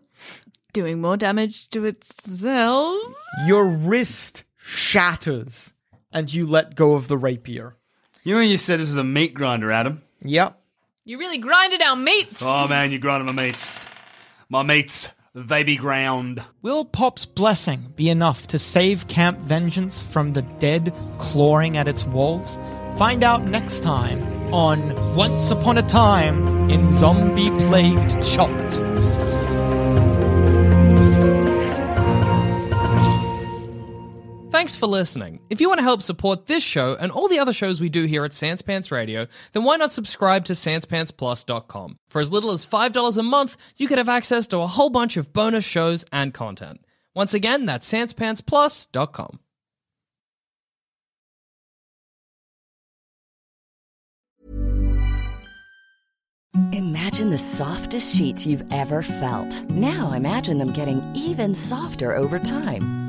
[0.73, 3.01] doing more damage to itself.
[3.47, 5.73] Your wrist shatters
[6.11, 7.75] and you let go of the rapier.
[8.23, 10.03] You know you said this was a meat grinder, Adam?
[10.21, 10.59] Yep.
[11.05, 12.41] You really grinded our meats.
[12.45, 13.87] Oh man, you grinded my meats.
[14.47, 16.43] My meats, they be ground.
[16.61, 22.05] Will Pop's blessing be enough to save Camp Vengeance from the dead clawing at its
[22.05, 22.59] walls?
[22.97, 24.21] Find out next time
[24.53, 28.79] on Once Upon a Time in Zombie Plagued Chopped.
[34.59, 35.39] Thanks for listening.
[35.49, 38.03] If you want to help support this show and all the other shows we do
[38.03, 41.97] here at Sans Pants Radio, then why not subscribe to SansPantsPlus.com?
[42.09, 45.15] For as little as $5 a month, you could have access to a whole bunch
[45.15, 46.83] of bonus shows and content.
[47.15, 49.39] Once again, that's SansPantsPlus.com.
[56.73, 59.69] Imagine the softest sheets you've ever felt.
[59.69, 63.08] Now imagine them getting even softer over time.